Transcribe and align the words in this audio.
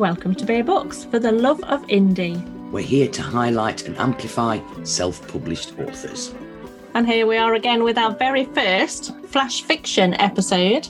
Welcome 0.00 0.34
to 0.36 0.46
Beer 0.46 0.64
Books 0.64 1.04
for 1.04 1.18
the 1.18 1.30
love 1.30 1.62
of 1.64 1.86
indie. 1.88 2.40
We're 2.70 2.80
here 2.80 3.08
to 3.08 3.20
highlight 3.20 3.86
and 3.86 3.94
amplify 3.98 4.58
self 4.82 5.28
published 5.28 5.78
authors. 5.78 6.34
And 6.94 7.06
here 7.06 7.26
we 7.26 7.36
are 7.36 7.52
again 7.52 7.84
with 7.84 7.98
our 7.98 8.14
very 8.14 8.46
first 8.46 9.14
flash 9.26 9.60
fiction 9.60 10.14
episode 10.14 10.88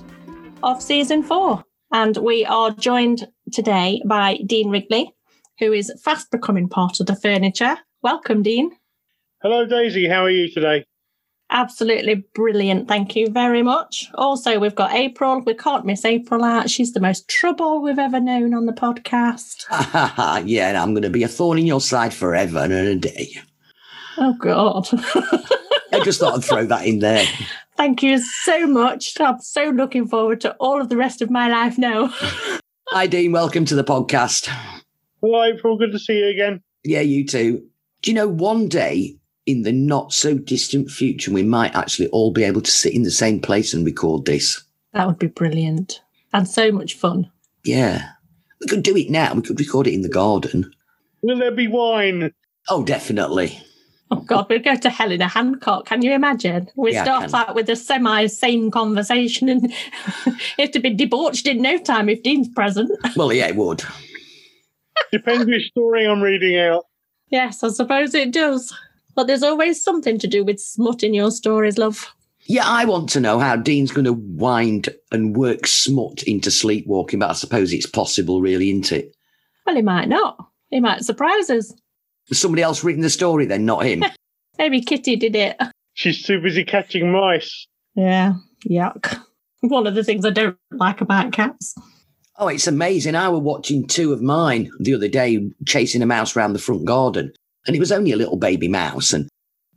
of 0.62 0.80
season 0.80 1.24
four. 1.24 1.64
And 1.92 2.18
we 2.18 2.44
are 2.44 2.70
joined 2.70 3.26
today 3.50 4.00
by 4.06 4.38
Dean 4.46 4.70
Wrigley, 4.70 5.12
who 5.58 5.72
is 5.72 5.92
fast 6.04 6.30
becoming 6.30 6.68
part 6.68 7.00
of 7.00 7.06
the 7.06 7.16
furniture. 7.16 7.78
Welcome, 8.04 8.44
Dean. 8.44 8.70
Hello, 9.42 9.66
Daisy. 9.66 10.06
How 10.06 10.22
are 10.22 10.30
you 10.30 10.48
today? 10.48 10.86
Absolutely 11.52 12.24
brilliant. 12.34 12.86
Thank 12.86 13.16
you 13.16 13.28
very 13.28 13.62
much. 13.62 14.08
Also, 14.14 14.60
we've 14.60 14.74
got 14.74 14.92
April. 14.92 15.40
We 15.40 15.54
can't 15.54 15.84
miss 15.84 16.04
April 16.04 16.44
out. 16.44 16.70
She's 16.70 16.92
the 16.92 17.00
most 17.00 17.28
trouble 17.28 17.82
we've 17.82 17.98
ever 17.98 18.20
known 18.20 18.54
on 18.54 18.66
the 18.66 18.72
podcast. 18.72 19.64
yeah, 20.46 20.68
and 20.68 20.76
I'm 20.76 20.92
going 20.94 21.02
to 21.02 21.10
be 21.10 21.24
a 21.24 21.28
thorn 21.28 21.58
in 21.58 21.66
your 21.66 21.80
side 21.80 22.14
forever 22.14 22.60
and 22.60 22.72
a 22.72 22.94
day. 22.94 23.32
Oh, 24.16 24.34
God. 24.34 24.86
I 25.92 26.00
just 26.04 26.20
thought 26.20 26.34
I'd 26.34 26.44
throw 26.44 26.66
that 26.66 26.86
in 26.86 27.00
there. 27.00 27.26
Thank 27.76 28.02
you 28.02 28.18
so 28.18 28.66
much. 28.66 29.18
I'm 29.18 29.40
so 29.40 29.70
looking 29.70 30.06
forward 30.06 30.40
to 30.42 30.52
all 30.60 30.80
of 30.80 30.88
the 30.88 30.96
rest 30.96 31.20
of 31.20 31.30
my 31.30 31.48
life 31.48 31.78
now. 31.78 32.08
Hi, 32.88 33.06
Dean. 33.06 33.32
Welcome 33.32 33.64
to 33.66 33.74
the 33.74 33.84
podcast. 33.84 34.48
Hello, 35.20 35.42
April. 35.42 35.78
Good 35.78 35.92
to 35.92 35.98
see 35.98 36.18
you 36.18 36.28
again. 36.28 36.62
Yeah, 36.84 37.00
you 37.00 37.26
too. 37.26 37.64
Do 38.02 38.10
you 38.10 38.14
know 38.14 38.28
one 38.28 38.68
day 38.68 39.16
in 39.46 39.62
the 39.62 39.72
not 39.72 40.12
so 40.12 40.36
distant 40.38 40.90
future, 40.90 41.32
we 41.32 41.42
might 41.42 41.74
actually 41.74 42.08
all 42.08 42.30
be 42.32 42.44
able 42.44 42.60
to 42.60 42.70
sit 42.70 42.94
in 42.94 43.02
the 43.02 43.10
same 43.10 43.40
place 43.40 43.74
and 43.74 43.84
record 43.84 44.24
this? 44.26 44.62
That 44.92 45.06
would 45.06 45.18
be 45.18 45.28
brilliant 45.28 46.02
and 46.32 46.48
so 46.48 46.70
much 46.72 46.94
fun. 46.94 47.30
Yeah. 47.64 48.10
We 48.60 48.66
could 48.66 48.82
do 48.82 48.96
it 48.96 49.10
now. 49.10 49.34
We 49.34 49.42
could 49.42 49.58
record 49.58 49.86
it 49.86 49.94
in 49.94 50.02
the 50.02 50.08
garden. 50.08 50.72
Will 51.22 51.38
there 51.38 51.50
be 51.50 51.68
wine? 51.68 52.32
Oh, 52.68 52.84
definitely. 52.84 53.60
Oh 54.12 54.20
God, 54.20 54.48
we'd 54.50 54.64
go 54.64 54.74
to 54.74 54.90
hell 54.90 55.12
in 55.12 55.22
a 55.22 55.28
handcart. 55.28 55.86
Can 55.86 56.02
you 56.02 56.12
imagine? 56.12 56.68
We 56.76 56.92
Yeah, 56.92 57.04
start 57.04 57.32
out 57.32 57.54
with 57.54 57.68
a 57.70 57.76
semi-sane 57.76 58.70
conversation, 58.72 59.48
and 59.48 59.70
you 60.26 60.32
have 60.58 60.72
to 60.72 60.80
be 60.80 60.92
debauched 60.92 61.46
in 61.46 61.62
no 61.62 61.78
time 61.78 62.08
if 62.08 62.22
Dean's 62.22 62.48
present. 62.48 62.90
Well, 63.16 63.32
yeah, 63.32 63.46
it 63.46 63.56
would. 63.56 63.84
Depends 65.12 65.46
which 65.46 65.68
story 65.68 66.06
I'm 66.06 66.20
reading 66.22 66.58
out. 66.58 66.86
Yes, 67.28 67.62
I 67.62 67.68
suppose 67.68 68.14
it 68.14 68.32
does. 68.32 68.74
But 69.14 69.26
there's 69.26 69.42
always 69.42 69.82
something 69.82 70.18
to 70.18 70.26
do 70.28 70.44
with 70.44 70.60
smut 70.60 71.02
in 71.02 71.14
your 71.14 71.30
stories, 71.30 71.78
love. 71.78 72.14
Yeah, 72.44 72.64
I 72.66 72.84
want 72.84 73.08
to 73.10 73.20
know 73.20 73.38
how 73.38 73.56
Dean's 73.56 73.92
going 73.92 74.06
to 74.06 74.12
wind 74.12 74.88
and 75.12 75.36
work 75.36 75.66
smut 75.66 76.22
into 76.24 76.50
sleepwalking, 76.50 77.18
but 77.18 77.30
I 77.30 77.34
suppose 77.34 77.72
it's 77.72 77.86
possible, 77.86 78.40
really, 78.40 78.70
isn't 78.70 78.92
it? 78.92 79.14
Well, 79.66 79.76
he 79.76 79.82
might 79.82 80.08
not. 80.08 80.36
He 80.70 80.80
might 80.80 81.04
surprise 81.04 81.50
us. 81.50 81.72
Has 82.28 82.40
somebody 82.40 82.62
else 82.62 82.82
written 82.82 83.02
the 83.02 83.10
story 83.10 83.46
then, 83.46 83.66
not 83.66 83.84
him? 83.84 84.04
Maybe 84.58 84.80
Kitty 84.80 85.16
did 85.16 85.36
it. 85.36 85.56
She's 85.94 86.22
too 86.22 86.40
busy 86.40 86.64
catching 86.64 87.12
mice. 87.12 87.66
Yeah, 87.94 88.34
yuck. 88.68 89.20
One 89.60 89.86
of 89.86 89.94
the 89.94 90.04
things 90.04 90.24
I 90.24 90.30
don't 90.30 90.56
like 90.70 91.00
about 91.00 91.32
cats. 91.32 91.74
oh, 92.38 92.48
it's 92.48 92.66
amazing. 92.66 93.14
I 93.14 93.28
was 93.28 93.42
watching 93.42 93.86
two 93.86 94.12
of 94.12 94.22
mine 94.22 94.70
the 94.80 94.94
other 94.94 95.08
day 95.08 95.50
chasing 95.66 96.00
a 96.02 96.06
mouse 96.06 96.34
around 96.36 96.54
the 96.54 96.58
front 96.58 96.84
garden, 96.86 97.32
and 97.66 97.76
it 97.76 97.80
was 97.80 97.92
only 97.92 98.12
a 98.12 98.16
little 98.16 98.36
baby 98.36 98.68
mouse. 98.68 99.12
And 99.12 99.28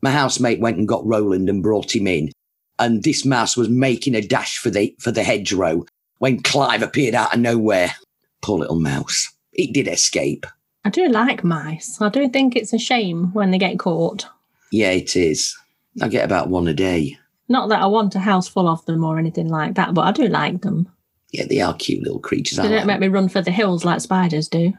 my 0.01 0.11
housemate 0.11 0.59
went 0.59 0.77
and 0.77 0.87
got 0.87 1.05
Roland 1.05 1.49
and 1.49 1.63
brought 1.63 1.95
him 1.95 2.07
in, 2.07 2.31
and 2.79 3.03
this 3.03 3.25
mouse 3.25 3.55
was 3.55 3.69
making 3.69 4.15
a 4.15 4.21
dash 4.21 4.57
for 4.57 4.69
the 4.69 4.95
for 4.99 5.11
the 5.11 5.23
hedgerow 5.23 5.85
when 6.19 6.41
Clive 6.41 6.81
appeared 6.81 7.15
out 7.15 7.33
of 7.33 7.39
nowhere. 7.39 7.95
Poor 8.41 8.59
little 8.59 8.79
mouse. 8.79 9.31
It 9.53 9.73
did 9.73 9.87
escape. 9.87 10.45
I 10.85 10.89
do 10.89 11.07
like 11.07 11.43
mice. 11.43 12.01
I 12.01 12.09
do 12.09 12.27
think 12.27 12.55
it's 12.55 12.73
a 12.73 12.77
shame 12.77 13.31
when 13.33 13.51
they 13.51 13.57
get 13.57 13.79
caught. 13.79 14.27
Yeah, 14.71 14.91
it 14.91 15.15
is. 15.15 15.55
I 16.01 16.07
get 16.07 16.25
about 16.25 16.49
one 16.49 16.67
a 16.67 16.73
day. 16.73 17.17
Not 17.47 17.69
that 17.69 17.81
I 17.81 17.85
want 17.85 18.15
a 18.15 18.19
house 18.19 18.47
full 18.47 18.67
of 18.67 18.85
them 18.85 19.03
or 19.03 19.19
anything 19.19 19.47
like 19.47 19.75
that, 19.75 19.93
but 19.93 20.01
I 20.01 20.11
do 20.11 20.27
like 20.27 20.61
them. 20.61 20.89
Yeah, 21.31 21.45
they 21.45 21.61
are 21.61 21.73
cute 21.73 22.03
little 22.03 22.19
creatures. 22.19 22.57
They 22.57 22.63
don't 22.63 22.77
like 22.77 22.85
make 22.85 22.99
me 22.99 23.07
run 23.07 23.29
for 23.29 23.41
the 23.41 23.51
hills 23.51 23.85
like 23.85 24.01
spiders 24.01 24.47
do. 24.47 24.73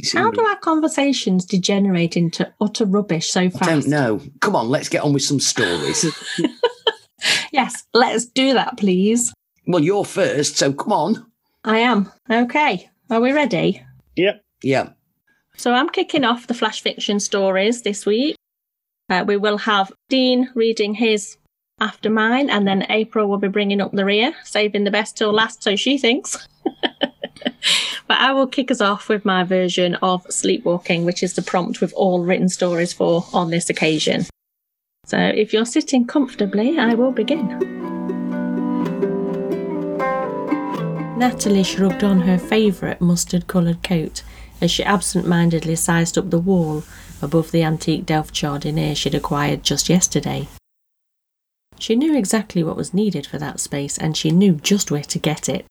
You 0.00 0.08
see, 0.08 0.18
How 0.18 0.30
do 0.30 0.40
our 0.40 0.56
conversations 0.56 1.44
degenerate 1.44 2.16
into 2.16 2.50
utter 2.60 2.86
rubbish 2.86 3.28
so 3.30 3.50
fast? 3.50 3.62
I 3.62 3.66
don't 3.66 3.86
know. 3.88 4.20
Come 4.40 4.56
on, 4.56 4.68
let's 4.68 4.88
get 4.88 5.02
on 5.02 5.12
with 5.12 5.22
some 5.22 5.40
stories. 5.40 6.06
Yes, 7.52 7.84
let's 7.92 8.24
do 8.24 8.54
that, 8.54 8.78
please. 8.78 9.32
well, 9.66 9.82
you're 9.82 10.04
first, 10.06 10.56
so 10.56 10.72
come 10.72 10.92
on. 10.92 11.26
I 11.64 11.78
am. 11.80 12.10
Okay. 12.30 12.88
Are 13.10 13.20
we 13.20 13.32
ready? 13.32 13.82
Yep. 14.16 14.42
Yeah. 14.62 14.90
So 15.56 15.74
I'm 15.74 15.90
kicking 15.90 16.24
off 16.24 16.46
the 16.46 16.54
flash 16.54 16.80
fiction 16.80 17.20
stories 17.20 17.82
this 17.82 18.06
week. 18.06 18.36
Uh, 19.10 19.24
we 19.26 19.36
will 19.36 19.58
have 19.58 19.92
Dean 20.08 20.50
reading 20.54 20.94
his 20.94 21.36
after 21.80 22.08
mine, 22.08 22.48
and 22.48 22.66
then 22.66 22.86
April 22.88 23.28
will 23.28 23.38
be 23.38 23.48
bringing 23.48 23.80
up 23.80 23.92
the 23.92 24.04
rear, 24.04 24.32
saving 24.44 24.84
the 24.84 24.90
best 24.90 25.18
till 25.18 25.32
last, 25.32 25.62
so 25.62 25.76
she 25.76 25.98
thinks. 25.98 26.48
But 28.10 28.18
I 28.18 28.32
will 28.32 28.48
kick 28.48 28.72
us 28.72 28.80
off 28.80 29.08
with 29.08 29.24
my 29.24 29.44
version 29.44 29.94
of 30.02 30.24
Sleepwalking, 30.24 31.04
which 31.04 31.22
is 31.22 31.34
the 31.34 31.42
prompt 31.42 31.80
we've 31.80 31.92
all 31.92 32.24
written 32.24 32.48
stories 32.48 32.92
for 32.92 33.24
on 33.32 33.50
this 33.50 33.70
occasion. 33.70 34.26
So 35.06 35.16
if 35.16 35.52
you're 35.52 35.64
sitting 35.64 36.08
comfortably, 36.08 36.76
I 36.76 36.94
will 36.94 37.12
begin. 37.12 37.46
Natalie 41.16 41.62
shrugged 41.62 42.02
on 42.02 42.22
her 42.22 42.36
favourite 42.36 43.00
mustard 43.00 43.46
coloured 43.46 43.84
coat 43.84 44.24
as 44.60 44.72
she 44.72 44.82
absent 44.82 45.28
mindedly 45.28 45.76
sized 45.76 46.18
up 46.18 46.30
the 46.30 46.40
wall 46.40 46.82
above 47.22 47.52
the 47.52 47.62
antique 47.62 48.06
Delft 48.06 48.34
jardiniere 48.34 48.96
she'd 48.96 49.14
acquired 49.14 49.62
just 49.62 49.88
yesterday. 49.88 50.48
She 51.78 51.94
knew 51.94 52.16
exactly 52.16 52.64
what 52.64 52.76
was 52.76 52.92
needed 52.92 53.24
for 53.24 53.38
that 53.38 53.60
space 53.60 53.96
and 53.96 54.16
she 54.16 54.32
knew 54.32 54.54
just 54.54 54.90
where 54.90 55.04
to 55.04 55.18
get 55.20 55.48
it. 55.48 55.64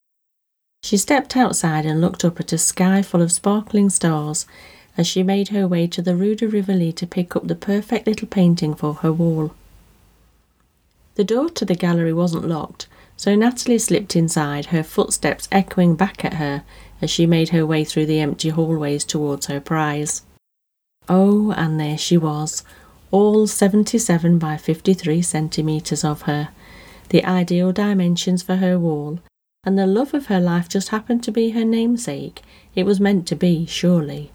She 0.82 0.98
stepped 0.98 1.36
outside 1.36 1.86
and 1.86 2.02
looked 2.02 2.26
up 2.26 2.40
at 2.40 2.54
a 2.54 2.58
sky 2.58 3.02
full 3.02 3.22
of 3.22 3.32
sparkling 3.32 3.90
stars 3.90 4.46
as 4.98 5.08
she 5.08 5.24
made 5.24 5.50
her 5.50 5.68
way 5.68 5.88
to 5.88 6.02
the 6.02 6.16
Rue 6.16 6.36
de 6.36 6.48
Rivoli 6.48 6.92
to 6.94 7.08
pick 7.08 7.36
up 7.36 7.48
the 7.48 7.56
perfect 7.56 8.08
little 8.08 8.28
painting 8.28 8.74
for 8.74 8.96
her 8.96 9.14
wall. 9.14 9.54
The 11.16 11.24
door 11.24 11.50
to 11.50 11.66
the 11.66 11.76
gallery 11.76 12.14
wasn't 12.14 12.48
locked, 12.48 12.88
so 13.18 13.36
Natalie 13.36 13.80
slipped 13.80 14.16
inside, 14.16 14.68
her 14.68 14.84
footsteps 14.84 15.50
echoing 15.52 15.96
back 15.96 16.24
at 16.24 16.36
her 16.36 16.64
as 17.02 17.10
she 17.10 17.26
made 17.26 17.50
her 17.50 17.66
way 17.66 17.84
through 17.84 18.06
the 18.06 18.20
empty 18.20 18.50
hallways 18.50 19.04
towards 19.04 19.48
her 19.48 19.60
prize. 19.60 20.22
Oh, 21.08 21.52
and 21.52 21.80
there 21.80 21.98
she 21.98 22.18
was, 22.18 22.64
all 23.12 23.48
77 23.48 24.40
by 24.40 24.58
53 24.58 25.22
centimetres 25.22 26.04
of 26.04 26.24
her, 26.24 26.50
the 27.10 27.26
ideal 27.26 27.72
dimensions 27.72 28.42
for 28.44 28.58
her 28.58 28.80
wall, 28.80 29.20
and 29.64 29.78
the 29.78 29.88
love 29.88 30.14
of 30.14 30.28
her 30.28 30.40
life 30.40 30.70
just 30.70 30.90
happened 30.90 31.24
to 31.24 31.32
be 31.32 31.50
her 31.52 31.66
namesake. 31.66 32.42
It 32.76 32.86
was 32.86 33.00
meant 33.00 33.28
to 33.28 33.36
be, 33.36 33.66
surely. 33.66 34.32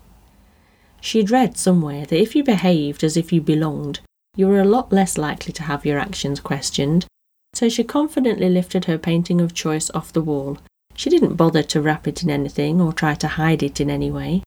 She'd 1.01 1.31
read 1.31 1.57
somewhere 1.57 2.07
that 2.07 2.21
if 2.21 2.35
you 2.35 2.43
behaved 2.45 3.05
as 3.05 3.17
if 3.17 3.33
you 3.33 3.41
belonged, 3.41 4.01
you 4.37 4.49
were 4.49 4.61
a 4.61 4.65
lot 4.65 4.93
less 4.93 5.17
likely 5.17 5.53
to 5.53 5.63
have 5.65 5.87
your 5.87 5.99
actions 5.99 6.41
questioned, 6.41 7.07
so 7.55 7.69
she 7.69 7.85
confidently 7.85 8.49
lifted 8.49 8.87
her 8.87 8.99
painting 8.99 9.41
of 9.41 9.55
choice 9.55 9.91
off 9.91 10.13
the 10.13 10.23
wall. 10.23 10.59
She 10.95 11.11
didn't 11.11 11.37
bother 11.37 11.63
to 11.63 11.81
wrap 11.81 12.07
it 12.09 12.23
in 12.23 12.31
anything 12.31 12.81
or 12.81 12.93
try 12.93 13.15
to 13.15 13.29
hide 13.29 13.63
it 13.63 13.81
in 13.81 13.91
any 13.91 14.11
way. 14.11 14.43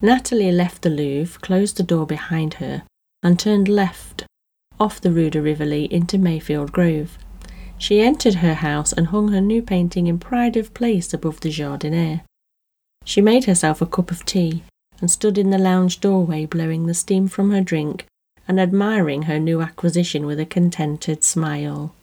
Natalie 0.00 0.52
left 0.52 0.82
the 0.82 0.90
Louvre, 0.90 1.40
closed 1.40 1.76
the 1.76 1.82
door 1.82 2.06
behind 2.06 2.54
her, 2.54 2.84
and 3.22 3.38
turned 3.38 3.68
left, 3.68 4.24
off 4.78 5.00
the 5.00 5.10
Rue 5.10 5.30
de 5.30 5.42
Rivoli 5.42 5.92
into 5.92 6.16
Mayfield 6.16 6.72
Grove. 6.72 7.18
She 7.80 8.02
entered 8.02 8.34
her 8.36 8.52
house 8.52 8.92
and 8.92 9.06
hung 9.06 9.28
her 9.28 9.40
new 9.40 9.62
painting 9.62 10.06
in 10.06 10.18
pride 10.18 10.58
of 10.58 10.74
place 10.74 11.14
above 11.14 11.40
the 11.40 11.48
jardiniere. 11.48 12.20
She 13.06 13.22
made 13.22 13.46
herself 13.46 13.80
a 13.80 13.86
cup 13.86 14.10
of 14.10 14.26
tea 14.26 14.62
and 15.00 15.10
stood 15.10 15.38
in 15.38 15.48
the 15.48 15.56
lounge 15.56 15.98
doorway 15.98 16.44
blowing 16.44 16.84
the 16.86 16.92
steam 16.92 17.26
from 17.26 17.50
her 17.50 17.62
drink 17.62 18.04
and 18.46 18.60
admiring 18.60 19.22
her 19.22 19.38
new 19.38 19.62
acquisition 19.62 20.26
with 20.26 20.38
a 20.38 20.44
contented 20.44 21.24
smile. 21.24 21.94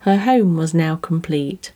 Her 0.00 0.16
home 0.16 0.56
was 0.56 0.72
now 0.72 0.96
complete. 0.96 1.72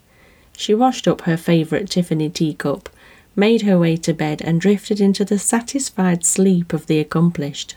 She 0.56 0.74
washed 0.74 1.06
up 1.06 1.20
her 1.22 1.36
favourite 1.36 1.90
Tiffany 1.90 2.30
teacup, 2.30 2.88
made 3.36 3.62
her 3.62 3.78
way 3.78 3.98
to 3.98 4.14
bed, 4.14 4.40
and 4.40 4.58
drifted 4.58 5.02
into 5.02 5.24
the 5.26 5.38
satisfied 5.38 6.24
sleep 6.24 6.72
of 6.72 6.86
the 6.86 6.98
accomplished. 6.98 7.76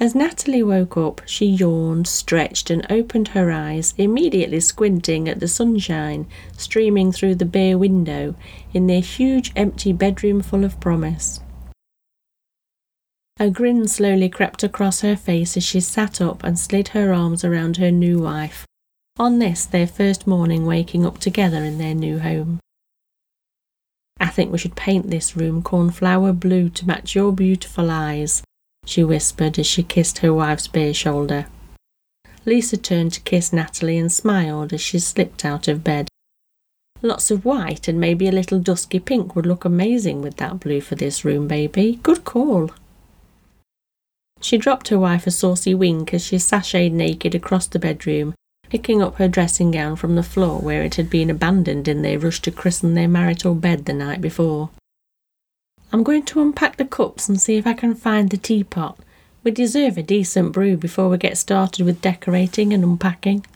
As 0.00 0.14
Natalie 0.14 0.62
woke 0.62 0.96
up, 0.96 1.22
she 1.26 1.46
yawned, 1.46 2.06
stretched, 2.06 2.70
and 2.70 2.86
opened 2.88 3.28
her 3.28 3.50
eyes, 3.50 3.94
immediately 3.98 4.60
squinting 4.60 5.28
at 5.28 5.40
the 5.40 5.48
sunshine 5.48 6.26
streaming 6.56 7.10
through 7.10 7.34
the 7.34 7.44
bare 7.44 7.76
window 7.76 8.36
in 8.72 8.86
their 8.86 9.00
huge 9.00 9.50
empty 9.56 9.92
bedroom 9.92 10.40
full 10.40 10.64
of 10.64 10.78
promise. 10.78 11.40
A 13.40 13.50
grin 13.50 13.88
slowly 13.88 14.28
crept 14.28 14.62
across 14.62 15.00
her 15.00 15.16
face 15.16 15.56
as 15.56 15.64
she 15.64 15.80
sat 15.80 16.20
up 16.20 16.44
and 16.44 16.58
slid 16.58 16.88
her 16.88 17.12
arms 17.12 17.44
around 17.44 17.76
her 17.78 17.90
new 17.90 18.20
wife. 18.20 18.64
On 19.18 19.40
this, 19.40 19.64
their 19.64 19.86
first 19.86 20.28
morning 20.28 20.64
waking 20.64 21.04
up 21.04 21.18
together 21.18 21.64
in 21.64 21.78
their 21.78 21.94
new 21.94 22.20
home. 22.20 22.60
I 24.20 24.28
think 24.28 24.52
we 24.52 24.58
should 24.58 24.76
paint 24.76 25.10
this 25.10 25.36
room 25.36 25.62
cornflower 25.62 26.32
blue 26.32 26.68
to 26.70 26.86
match 26.86 27.16
your 27.16 27.32
beautiful 27.32 27.90
eyes, 27.90 28.42
she 28.88 29.04
whispered 29.04 29.58
as 29.58 29.66
she 29.66 29.82
kissed 29.82 30.18
her 30.18 30.32
wife's 30.32 30.66
bare 30.66 30.94
shoulder. 30.94 31.46
Lisa 32.46 32.78
turned 32.78 33.12
to 33.12 33.20
kiss 33.20 33.52
Natalie 33.52 33.98
and 33.98 34.10
smiled 34.10 34.72
as 34.72 34.80
she 34.80 34.98
slipped 34.98 35.44
out 35.44 35.68
of 35.68 35.84
bed. 35.84 36.08
Lots 37.02 37.30
of 37.30 37.44
white 37.44 37.86
and 37.86 38.00
maybe 38.00 38.26
a 38.26 38.32
little 38.32 38.58
dusky 38.58 38.98
pink 38.98 39.36
would 39.36 39.44
look 39.44 39.66
amazing 39.66 40.22
with 40.22 40.36
that 40.36 40.58
blue 40.58 40.80
for 40.80 40.94
this 40.94 41.22
room, 41.22 41.46
baby. 41.46 42.00
Good 42.02 42.24
call. 42.24 42.70
She 44.40 44.56
dropped 44.56 44.88
her 44.88 44.98
wife 44.98 45.26
a 45.26 45.30
saucy 45.30 45.74
wink 45.74 46.14
as 46.14 46.24
she 46.24 46.36
sashayed 46.36 46.92
naked 46.92 47.34
across 47.34 47.66
the 47.66 47.78
bedroom, 47.78 48.34
picking 48.70 49.02
up 49.02 49.16
her 49.16 49.28
dressing 49.28 49.70
gown 49.70 49.96
from 49.96 50.14
the 50.14 50.22
floor 50.22 50.60
where 50.60 50.82
it 50.82 50.94
had 50.94 51.10
been 51.10 51.28
abandoned 51.28 51.88
in 51.88 52.00
their 52.00 52.18
rush 52.18 52.40
to 52.40 52.50
christen 52.50 52.94
their 52.94 53.08
marital 53.08 53.54
bed 53.54 53.84
the 53.84 53.92
night 53.92 54.22
before. 54.22 54.70
I'm 55.90 56.02
going 56.02 56.24
to 56.24 56.42
unpack 56.42 56.76
the 56.76 56.84
cups 56.84 57.28
and 57.28 57.40
see 57.40 57.56
if 57.56 57.66
I 57.66 57.72
can 57.72 57.94
find 57.94 58.28
the 58.28 58.36
teapot. 58.36 58.98
We 59.42 59.50
deserve 59.50 59.96
a 59.96 60.02
decent 60.02 60.52
brew 60.52 60.76
before 60.76 61.08
we 61.08 61.16
get 61.16 61.38
started 61.38 61.86
with 61.86 62.02
decorating 62.02 62.74
and 62.74 62.84
unpacking. 62.84 63.46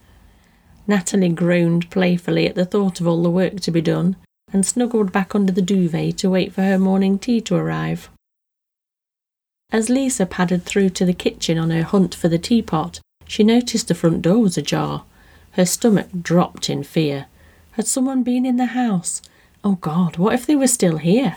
Natalie 0.87 1.29
groaned 1.29 1.90
playfully 1.90 2.46
at 2.46 2.55
the 2.55 2.64
thought 2.64 3.00
of 3.00 3.06
all 3.06 3.23
the 3.23 3.31
work 3.31 3.61
to 3.61 3.70
be 3.70 3.82
done 3.82 4.17
and 4.52 4.64
snuggled 4.64 5.12
back 5.12 5.34
under 5.34 5.52
the 5.52 5.62
duvet 5.62 6.17
to 6.19 6.31
wait 6.31 6.52
for 6.52 6.62
her 6.62 6.79
morning 6.79 7.19
tea 7.19 7.40
to 7.43 7.55
arrive. 7.55 8.08
As 9.70 9.90
Lisa 9.90 10.25
padded 10.25 10.64
through 10.64 10.90
to 10.90 11.05
the 11.05 11.14
kitchen 11.14 11.58
on 11.58 11.70
her 11.70 11.82
hunt 11.82 12.14
for 12.14 12.28
the 12.28 12.38
teapot, 12.38 13.00
she 13.26 13.44
noticed 13.44 13.88
the 13.88 13.94
front 13.94 14.23
door 14.23 14.38
was 14.38 14.56
ajar. 14.58 15.05
Her 15.52 15.67
stomach 15.67 16.08
dropped 16.23 16.70
in 16.70 16.82
fear. 16.82 17.26
Had 17.73 17.87
someone 17.87 18.23
been 18.23 18.46
in 18.46 18.56
the 18.56 18.67
house? 18.67 19.23
Oh 19.62 19.76
God, 19.76 20.17
what 20.17 20.35
if 20.35 20.46
they 20.46 20.56
were 20.56 20.67
still 20.67 20.99
here? 20.99 21.37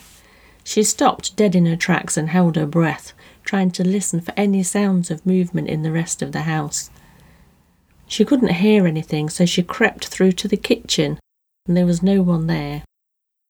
She 0.66 0.82
stopped 0.82 1.36
dead 1.36 1.56
in 1.56 1.68
her 1.68 1.76
tracks 1.76 2.18
and 2.18 2.30
held 2.30 2.56
her 2.56 2.66
breath, 2.66 3.14
trying 3.44 3.70
to 3.72 3.88
listen 3.88 4.20
for 4.20 4.34
any 4.36 4.64
sounds 4.64 5.12
of 5.12 5.26
movement 5.26 5.70
in 5.70 5.84
the 5.84 5.92
rest 5.92 6.24
of 6.24 6.32
the 6.32 6.42
house. 6.42 6.90
She 8.08 8.26
couldn't 8.26 8.56
hear 8.56 8.88
anything, 8.88 9.30
so 9.30 9.46
she 9.46 9.62
crept 9.62 10.08
through 10.08 10.32
to 10.34 10.48
the 10.48 10.58
kitchen, 10.58 11.20
and 11.68 11.78
there 11.78 11.86
was 11.86 12.02
no 12.02 12.24
one 12.24 12.48
there. 12.48 12.84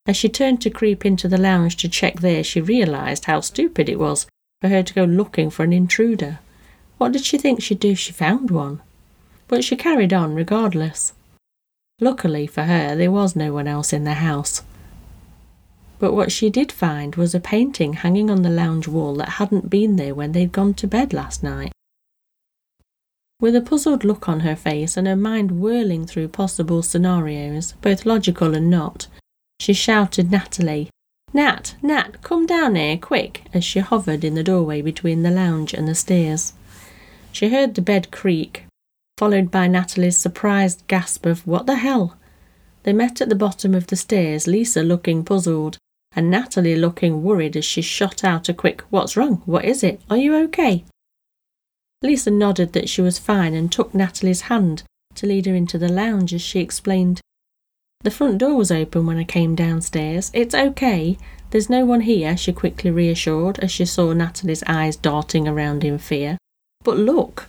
As 0.05 0.17
she 0.17 0.27
turned 0.27 0.61
to 0.61 0.69
creep 0.69 1.05
into 1.05 1.29
the 1.29 1.39
lounge 1.39 1.77
to 1.77 1.89
check 1.89 2.19
there, 2.19 2.43
she 2.43 2.59
realised 2.59 3.25
how 3.25 3.39
stupid 3.39 3.87
it 3.87 3.97
was 3.97 4.27
for 4.61 4.67
her 4.67 4.83
to 4.83 4.93
go 4.93 5.05
looking 5.05 5.49
for 5.49 5.63
an 5.63 5.73
intruder. 5.73 6.39
What 6.97 7.13
did 7.13 7.23
she 7.23 7.37
think 7.37 7.61
she'd 7.61 7.79
do 7.79 7.91
if 7.91 7.99
she 7.99 8.11
found 8.11 8.51
one? 8.51 8.81
But 9.47 9.63
she 9.63 9.77
carried 9.77 10.11
on 10.11 10.35
regardless. 10.35 11.13
Luckily 12.01 12.45
for 12.45 12.63
her, 12.63 12.93
there 12.93 13.11
was 13.11 13.37
no 13.37 13.53
one 13.53 13.67
else 13.67 13.93
in 13.93 14.03
the 14.03 14.15
house. 14.15 14.63
But 15.97 16.13
what 16.13 16.31
she 16.31 16.49
did 16.49 16.71
find 16.71 17.15
was 17.15 17.33
a 17.33 17.39
painting 17.39 17.93
hanging 17.93 18.29
on 18.29 18.41
the 18.41 18.49
lounge 18.49 18.87
wall 18.87 19.15
that 19.15 19.29
hadn't 19.29 19.69
been 19.69 19.95
there 19.95 20.13
when 20.13 20.33
they'd 20.33 20.51
gone 20.51 20.73
to 20.75 20.87
bed 20.87 21.13
last 21.13 21.41
night. 21.41 21.71
With 23.39 23.55
a 23.55 23.61
puzzled 23.61 24.03
look 24.03 24.27
on 24.27 24.41
her 24.41 24.55
face 24.55 24.97
and 24.97 25.07
her 25.07 25.15
mind 25.15 25.51
whirling 25.51 26.05
through 26.05 26.29
possible 26.29 26.81
scenarios, 26.81 27.73
both 27.81 28.05
logical 28.05 28.55
and 28.55 28.69
not, 28.69 29.07
she 29.59 29.73
shouted 29.73 30.31
Natalie, 30.31 30.89
Nat, 31.33 31.75
Nat, 31.81 32.21
come 32.21 32.45
down 32.45 32.75
here, 32.75 32.97
quick, 32.97 33.43
as 33.53 33.65
she 33.65 33.79
hovered 33.79 34.23
in 34.23 34.35
the 34.35 34.43
doorway 34.43 34.81
between 34.81 35.23
the 35.23 35.31
lounge 35.31 35.73
and 35.73 35.87
the 35.87 35.95
stairs. 35.95 36.53
She 37.33 37.49
heard 37.49 37.75
the 37.75 37.81
bed 37.81 38.09
creak, 38.11 38.65
followed 39.17 39.51
by 39.51 39.67
Natalie's 39.67 40.17
surprised 40.17 40.87
gasp 40.87 41.25
of, 41.25 41.45
What 41.45 41.65
the 41.65 41.75
hell? 41.75 42.17
They 42.83 42.93
met 42.93 43.19
at 43.19 43.27
the 43.27 43.35
bottom 43.35 43.75
of 43.75 43.87
the 43.87 43.97
stairs, 43.97 44.47
Lisa 44.47 44.81
looking 44.81 45.25
puzzled, 45.25 45.77
and 46.15 46.31
Natalie 46.31 46.75
looking 46.75 47.23
worried 47.23 47.57
as 47.57 47.65
she 47.65 47.81
shot 47.81 48.23
out 48.23 48.49
a 48.49 48.53
quick, 48.53 48.81
What's 48.89 49.17
wrong? 49.17 49.41
What 49.45 49.65
is 49.65 49.83
it? 49.83 50.01
Are 50.09 50.17
you 50.17 50.35
okay? 50.35 50.85
Lisa 52.01 52.31
nodded 52.31 52.73
that 52.73 52.89
she 52.89 53.01
was 53.01 53.19
fine 53.19 53.53
and 53.53 53.71
took 53.71 53.93
Natalie's 53.93 54.41
hand 54.41 54.83
to 55.15 55.25
lead 55.25 55.45
her 55.45 55.55
into 55.55 55.77
the 55.77 55.91
lounge 55.91 56.33
as 56.33 56.41
she 56.41 56.59
explained, 56.59 57.21
The 58.03 58.11
front 58.11 58.37
door 58.37 58.55
was 58.55 58.71
open 58.71 59.05
when 59.05 59.17
I 59.17 59.23
came 59.23 59.55
downstairs. 59.55 60.29
It's 60.33 60.53
okay. 60.53 61.17
There's 61.49 61.69
no 61.69 61.85
one 61.85 62.01
here, 62.01 62.35
she 62.37 62.53
quickly 62.53 62.91
reassured 62.91 63.59
as 63.59 63.71
she 63.71 63.85
saw 63.85 64.13
Natalie's 64.13 64.63
eyes 64.67 64.95
darting 64.95 65.47
around 65.47 65.83
in 65.83 65.97
fear. 65.97 66.37
But 66.83 66.97
look! 66.97 67.47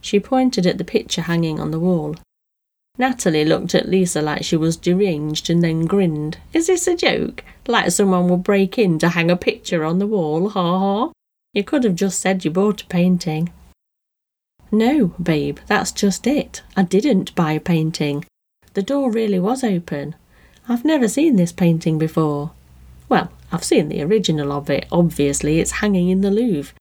She 0.00 0.20
pointed 0.20 0.66
at 0.66 0.78
the 0.78 0.84
picture 0.84 1.22
hanging 1.22 1.60
on 1.60 1.70
the 1.70 1.80
wall. 1.80 2.16
Natalie 3.00 3.46
looked 3.46 3.74
at 3.74 3.88
Lisa 3.88 4.20
like 4.20 4.44
she 4.44 4.58
was 4.58 4.76
deranged 4.76 5.48
and 5.48 5.64
then 5.64 5.86
grinned. 5.86 6.36
Is 6.52 6.66
this 6.66 6.86
a 6.86 6.94
joke? 6.94 7.42
Like 7.66 7.90
someone 7.92 8.28
would 8.28 8.42
break 8.42 8.78
in 8.78 8.98
to 8.98 9.08
hang 9.08 9.30
a 9.30 9.36
picture 9.36 9.84
on 9.84 9.98
the 9.98 10.06
wall, 10.06 10.50
ha 10.50 10.78
ha? 10.78 11.12
You 11.54 11.64
could 11.64 11.84
have 11.84 11.94
just 11.94 12.20
said 12.20 12.44
you 12.44 12.50
bought 12.50 12.82
a 12.82 12.86
painting. 12.88 13.50
No, 14.70 15.14
babe, 15.20 15.60
that's 15.66 15.92
just 15.92 16.26
it. 16.26 16.60
I 16.76 16.82
didn't 16.82 17.34
buy 17.34 17.52
a 17.52 17.60
painting. 17.60 18.26
The 18.74 18.82
door 18.82 19.10
really 19.10 19.38
was 19.38 19.64
open. 19.64 20.14
I've 20.68 20.84
never 20.84 21.08
seen 21.08 21.36
this 21.36 21.52
painting 21.52 21.98
before. 21.98 22.50
Well, 23.08 23.32
I've 23.50 23.64
seen 23.64 23.88
the 23.88 24.02
original 24.02 24.52
of 24.52 24.68
it. 24.68 24.84
Obviously, 24.92 25.58
it's 25.58 25.80
hanging 25.80 26.10
in 26.10 26.20
the 26.20 26.30
Louvre. 26.30 26.74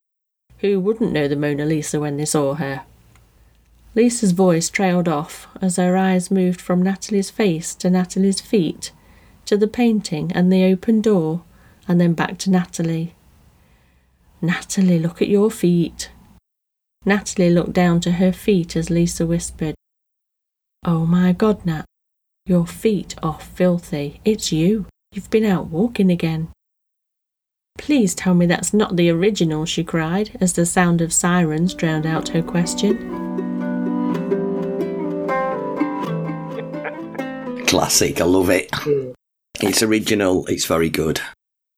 Who 0.57 0.81
wouldn't 0.81 1.13
know 1.13 1.29
the 1.29 1.37
Mona 1.37 1.63
Lisa 1.63 1.97
when 1.97 2.17
they 2.17 2.25
saw 2.25 2.55
her? 2.55 2.83
Lisa's 3.95 4.31
voice 4.31 4.69
trailed 4.69 5.07
off 5.07 5.47
as 5.61 5.77
her 5.77 5.97
eyes 5.97 6.29
moved 6.29 6.61
from 6.61 6.81
Natalie's 6.81 7.29
face 7.29 7.73
to 7.75 7.89
Natalie's 7.89 8.39
feet, 8.39 8.91
to 9.45 9.57
the 9.57 9.67
painting 9.67 10.31
and 10.33 10.51
the 10.51 10.63
open 10.65 11.01
door, 11.01 11.43
and 11.87 11.99
then 11.99 12.13
back 12.13 12.37
to 12.39 12.51
Natalie. 12.51 13.15
Natalie, 14.41 14.99
look 14.99 15.21
at 15.21 15.27
your 15.27 15.49
feet. 15.49 16.11
Natalie 17.05 17.49
looked 17.49 17.73
down 17.73 17.99
to 18.01 18.13
her 18.13 18.31
feet 18.31 18.75
as 18.75 18.89
Lisa 18.89 19.25
whispered, 19.25 19.75
Oh 20.85 21.05
my 21.05 21.33
God, 21.33 21.65
Nat, 21.65 21.85
your 22.45 22.67
feet 22.67 23.15
are 23.21 23.39
filthy. 23.39 24.21
It's 24.23 24.51
you. 24.51 24.85
You've 25.11 25.29
been 25.29 25.45
out 25.45 25.67
walking 25.67 26.11
again. 26.11 26.49
Please 27.77 28.13
tell 28.13 28.33
me 28.35 28.45
that's 28.45 28.73
not 28.73 28.95
the 28.95 29.09
original, 29.09 29.65
she 29.65 29.83
cried, 29.83 30.37
as 30.39 30.53
the 30.53 30.65
sound 30.65 31.01
of 31.01 31.11
sirens 31.11 31.73
drowned 31.73 32.05
out 32.05 32.29
her 32.29 32.43
question. 32.43 33.28
Classic. 37.69 38.19
I 38.19 38.25
love 38.25 38.49
it. 38.49 38.71
It's 39.61 39.83
original. 39.83 40.45
It's 40.47 40.65
very 40.65 40.89
good. 40.89 41.21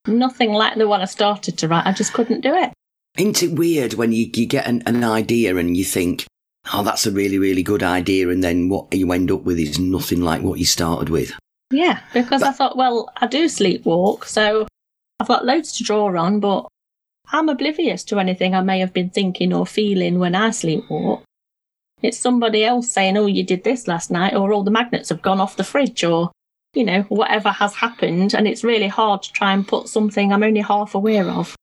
Nothing 0.07 0.53
like 0.53 0.77
the 0.77 0.87
one 0.87 1.01
I 1.01 1.05
started 1.05 1.57
to 1.57 1.67
write. 1.67 1.85
I 1.85 1.91
just 1.91 2.13
couldn't 2.13 2.41
do 2.41 2.55
it. 2.55 2.71
Isn't 3.17 3.43
it 3.43 3.59
weird 3.59 3.95
when 3.95 4.13
you, 4.13 4.29
you 4.33 4.45
get 4.45 4.67
an, 4.67 4.83
an 4.85 5.03
idea 5.03 5.57
and 5.57 5.75
you 5.75 5.83
think, 5.83 6.25
oh, 6.73 6.81
that's 6.81 7.05
a 7.05 7.11
really, 7.11 7.37
really 7.37 7.61
good 7.61 7.83
idea, 7.83 8.29
and 8.29 8.41
then 8.41 8.69
what 8.69 8.93
you 8.93 9.11
end 9.11 9.31
up 9.31 9.43
with 9.43 9.59
is 9.59 9.79
nothing 9.79 10.21
like 10.21 10.41
what 10.41 10.59
you 10.59 10.65
started 10.65 11.09
with? 11.09 11.33
Yeah, 11.71 11.99
because 12.13 12.39
but, 12.39 12.49
I 12.49 12.53
thought, 12.53 12.77
well, 12.77 13.11
I 13.17 13.27
do 13.27 13.45
sleepwalk, 13.45 14.23
so 14.23 14.67
I've 15.19 15.27
got 15.27 15.45
loads 15.45 15.73
to 15.73 15.83
draw 15.83 16.17
on, 16.17 16.39
but 16.39 16.67
I'm 17.33 17.49
oblivious 17.49 18.05
to 18.05 18.19
anything 18.19 18.55
I 18.55 18.61
may 18.61 18.79
have 18.79 18.93
been 18.93 19.09
thinking 19.09 19.53
or 19.53 19.65
feeling 19.65 20.19
when 20.19 20.35
I 20.35 20.49
sleepwalk. 20.51 21.23
It's 22.01 22.17
somebody 22.17 22.63
else 22.63 22.89
saying, 22.89 23.17
oh, 23.17 23.27
you 23.27 23.43
did 23.43 23.63
this 23.63 23.87
last 23.87 24.11
night, 24.11 24.35
or 24.35 24.51
all 24.51 24.63
the 24.63 24.71
magnets 24.71 25.09
have 25.09 25.21
gone 25.21 25.39
off 25.39 25.57
the 25.57 25.63
fridge, 25.63 26.03
or, 26.03 26.31
you 26.73 26.83
know, 26.83 27.03
whatever 27.03 27.49
has 27.49 27.75
happened. 27.75 28.33
And 28.33 28.47
it's 28.47 28.63
really 28.63 28.87
hard 28.87 29.23
to 29.23 29.31
try 29.31 29.53
and 29.53 29.67
put 29.67 29.87
something 29.87 30.31
I'm 30.31 30.43
only 30.43 30.61
half 30.61 30.95
aware 30.95 31.29
of 31.29 31.55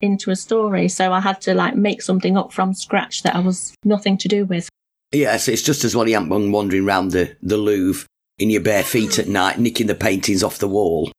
into 0.00 0.30
a 0.30 0.36
story. 0.36 0.88
So 0.88 1.12
I 1.12 1.20
had 1.20 1.40
to 1.42 1.54
like 1.54 1.76
make 1.76 2.02
something 2.02 2.36
up 2.36 2.52
from 2.52 2.74
scratch 2.74 3.22
that 3.22 3.36
I 3.36 3.40
was 3.40 3.74
nothing 3.84 4.16
to 4.18 4.28
do 4.28 4.44
with. 4.44 4.68
Yes, 5.12 5.48
it's 5.48 5.62
just 5.62 5.84
as 5.84 5.94
well 5.94 6.08
you 6.08 6.14
haven't 6.14 6.28
been 6.28 6.52
wandering 6.52 6.84
round 6.84 7.10
the, 7.10 7.36
the 7.42 7.56
Louvre 7.56 8.06
in 8.38 8.48
your 8.48 8.62
bare 8.62 8.84
feet 8.84 9.18
at 9.18 9.28
night, 9.28 9.58
nicking 9.58 9.88
the 9.88 9.94
paintings 9.94 10.42
off 10.42 10.58
the 10.58 10.68
wall. 10.68 11.10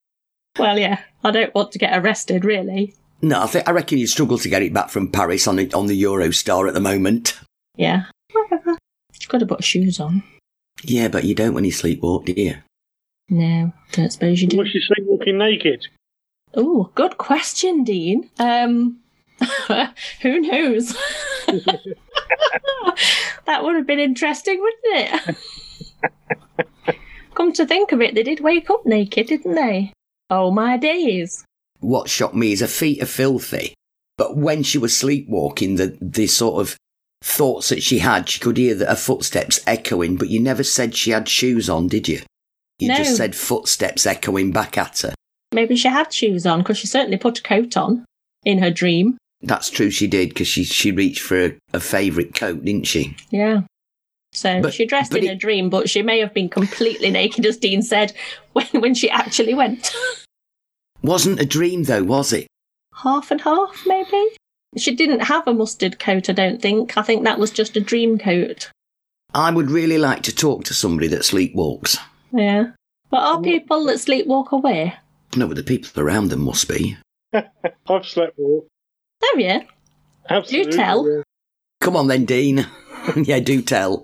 Well, 0.57 0.79
yeah, 0.79 1.01
I 1.23 1.31
don't 1.31 1.53
want 1.53 1.71
to 1.73 1.79
get 1.79 1.97
arrested, 1.97 2.43
really. 2.43 2.95
No, 3.21 3.43
I 3.43 3.47
think 3.47 3.67
I 3.67 3.71
reckon 3.71 3.99
you'd 3.99 4.07
struggle 4.07 4.37
to 4.39 4.49
get 4.49 4.63
it 4.63 4.73
back 4.73 4.89
from 4.89 5.11
Paris 5.11 5.47
on 5.47 5.57
the, 5.57 5.71
on 5.73 5.85
the 5.85 6.03
Eurostar 6.03 6.67
at 6.67 6.73
the 6.73 6.79
moment. 6.79 7.39
Yeah, 7.75 8.05
Whatever. 8.33 8.77
You've 9.19 9.29
got 9.29 9.39
to 9.39 9.45
put 9.45 9.63
shoes 9.63 9.99
on. 9.99 10.23
Yeah, 10.83 11.07
but 11.07 11.23
you 11.23 11.35
don't 11.35 11.53
when 11.53 11.63
you 11.63 11.71
sleepwalk, 11.71 12.25
do 12.25 12.33
you? 12.33 12.55
No, 13.29 13.71
don't 13.91 14.11
suppose 14.11 14.41
you 14.41 14.47
do. 14.47 14.57
Was 14.57 14.69
she 14.69 14.81
sleepwalking 14.81 15.37
naked? 15.37 15.87
Oh, 16.53 16.91
good 16.95 17.17
question, 17.17 17.83
Dean. 17.83 18.29
Um, 18.39 18.99
who 20.21 20.39
knows? 20.41 20.93
that 23.45 23.63
would 23.63 23.75
have 23.75 23.87
been 23.87 23.99
interesting, 23.99 24.59
wouldn't 24.59 24.81
it? 24.83 25.37
Come 27.35 27.53
to 27.53 27.65
think 27.65 27.91
of 27.91 28.01
it, 28.01 28.13
they 28.15 28.23
did 28.23 28.41
wake 28.41 28.69
up 28.69 28.85
naked, 28.85 29.27
didn't 29.27 29.55
they? 29.55 29.93
Oh 30.29 30.51
my 30.51 30.77
days. 30.77 31.45
What 31.79 32.09
shocked 32.09 32.35
me 32.35 32.51
is 32.51 32.59
her 32.59 32.67
feet 32.67 33.01
are 33.01 33.07
filthy, 33.07 33.73
but 34.17 34.35
when 34.35 34.63
she 34.63 34.77
was 34.77 34.97
sleepwalking, 34.97 35.75
the, 35.75 35.97
the 36.01 36.27
sort 36.27 36.61
of 36.61 36.75
thoughts 37.23 37.69
that 37.69 37.83
she 37.83 37.99
had, 37.99 38.27
she 38.29 38.39
could 38.39 38.57
hear 38.57 38.75
her 38.85 38.95
footsteps 38.95 39.59
echoing, 39.67 40.15
but 40.17 40.29
you 40.29 40.39
never 40.39 40.63
said 40.63 40.95
she 40.95 41.11
had 41.11 41.29
shoes 41.29 41.69
on, 41.69 41.87
did 41.87 42.07
you? 42.07 42.21
You 42.79 42.87
No. 42.89 42.97
just 42.97 43.15
said 43.17 43.35
footsteps 43.35 44.05
echoing 44.05 44.51
back 44.51 44.77
at 44.77 44.99
her. 45.01 45.13
Maybe 45.53 45.75
she 45.75 45.87
had 45.87 46.11
shoes 46.13 46.45
on 46.45 46.59
because 46.59 46.77
she 46.77 46.87
certainly 46.87 47.17
put 47.17 47.39
a 47.39 47.43
coat 47.43 47.77
on 47.77 48.05
in 48.43 48.59
her 48.59 48.71
dream. 48.71 49.17
That's 49.41 49.69
true, 49.69 49.89
she 49.91 50.07
did, 50.07 50.29
because 50.29 50.47
she, 50.47 50.63
she 50.63 50.91
reached 50.91 51.21
for 51.21 51.45
a, 51.45 51.57
a 51.73 51.79
favourite 51.79 52.33
coat, 52.35 52.63
didn't 52.63 52.87
she? 52.87 53.15
Yeah. 53.31 53.61
So 54.33 54.61
But- 54.61 54.73
she 54.73 54.85
dressed 54.85 55.13
in 55.13 55.25
it- 55.25 55.31
a 55.31 55.35
dream, 55.35 55.69
but 55.69 55.89
she 55.89 56.01
may 56.01 56.19
have 56.19 56.33
been 56.33 56.49
completely 56.49 57.09
naked, 57.19 57.45
as 57.45 57.57
Dean 57.57 57.81
said, 57.81 58.13
when, 58.53 58.65
when 58.73 58.93
she 58.95 59.09
actually 59.09 59.53
went. 59.53 59.93
Wasn't 61.03 61.39
a 61.41 61.45
dream, 61.45 61.83
though, 61.83 62.03
was 62.03 62.33
it? 62.33 62.47
half 63.03 63.31
and 63.31 63.41
half, 63.41 63.81
maybe? 63.87 64.35
She 64.77 64.95
didn't 64.95 65.21
have 65.21 65.47
a 65.47 65.53
mustard 65.53 65.99
coat, 65.99 66.29
I 66.29 66.33
don't 66.33 66.61
think. 66.61 66.97
I 66.97 67.01
think 67.01 67.23
that 67.23 67.39
was 67.39 67.51
just 67.51 67.75
a 67.75 67.81
dream 67.81 68.17
coat. 68.17 68.69
I 69.33 69.51
would 69.51 69.69
really 69.69 69.97
like 69.97 70.23
to 70.23 70.35
talk 70.35 70.63
to 70.65 70.73
somebody 70.73 71.07
that 71.09 71.21
sleepwalks. 71.21 71.97
Yeah. 72.31 72.71
But 73.09 73.23
are 73.23 73.41
people 73.41 73.85
that 73.85 73.97
sleepwalk 73.97 74.51
away? 74.51 74.95
No, 75.35 75.47
but 75.47 75.57
the 75.57 75.63
people 75.63 76.01
around 76.01 76.29
them 76.29 76.41
must 76.41 76.67
be. 76.67 76.97
I've 77.33 78.05
slept 78.05 78.37
walk. 78.37 78.67
Have 79.23 79.39
you? 79.39 79.61
Absolutely. 80.29 80.71
Do 80.71 80.77
tell. 80.77 81.09
yeah. 81.09 81.21
Come 81.79 81.95
on 81.95 82.07
then, 82.07 82.25
Dean. 82.25 82.65
yeah, 83.15 83.39
do 83.39 83.61
tell. 83.61 84.03